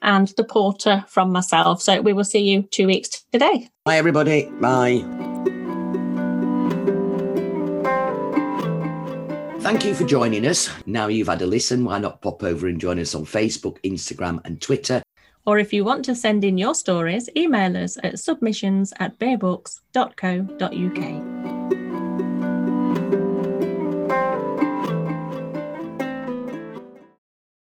and 0.00 0.28
the 0.36 0.44
porter 0.44 1.04
from 1.08 1.32
myself. 1.32 1.82
So 1.82 2.00
we 2.00 2.12
will 2.12 2.24
see 2.24 2.38
you 2.38 2.62
two 2.62 2.86
weeks 2.86 3.24
today. 3.32 3.68
Bye, 3.84 3.96
everybody. 3.96 4.48
Bye. 4.60 5.04
Thank 9.60 9.84
you 9.84 9.94
for 9.94 10.04
joining 10.04 10.46
us. 10.46 10.70
Now 10.86 11.08
you've 11.08 11.28
had 11.28 11.42
a 11.42 11.46
listen, 11.46 11.84
why 11.84 11.98
not 11.98 12.22
pop 12.22 12.42
over 12.42 12.66
and 12.66 12.80
join 12.80 12.98
us 12.98 13.14
on 13.14 13.26
Facebook, 13.26 13.78
Instagram, 13.82 14.40
and 14.44 14.60
Twitter? 14.60 15.02
Or 15.46 15.58
if 15.58 15.72
you 15.72 15.84
want 15.84 16.04
to 16.06 16.14
send 16.14 16.44
in 16.44 16.58
your 16.58 16.74
stories, 16.74 17.28
email 17.36 17.76
us 17.76 17.96
at 18.02 18.18
submissions 18.18 18.92
at 19.00 19.18
bearbooks.co.uk. 19.18 21.59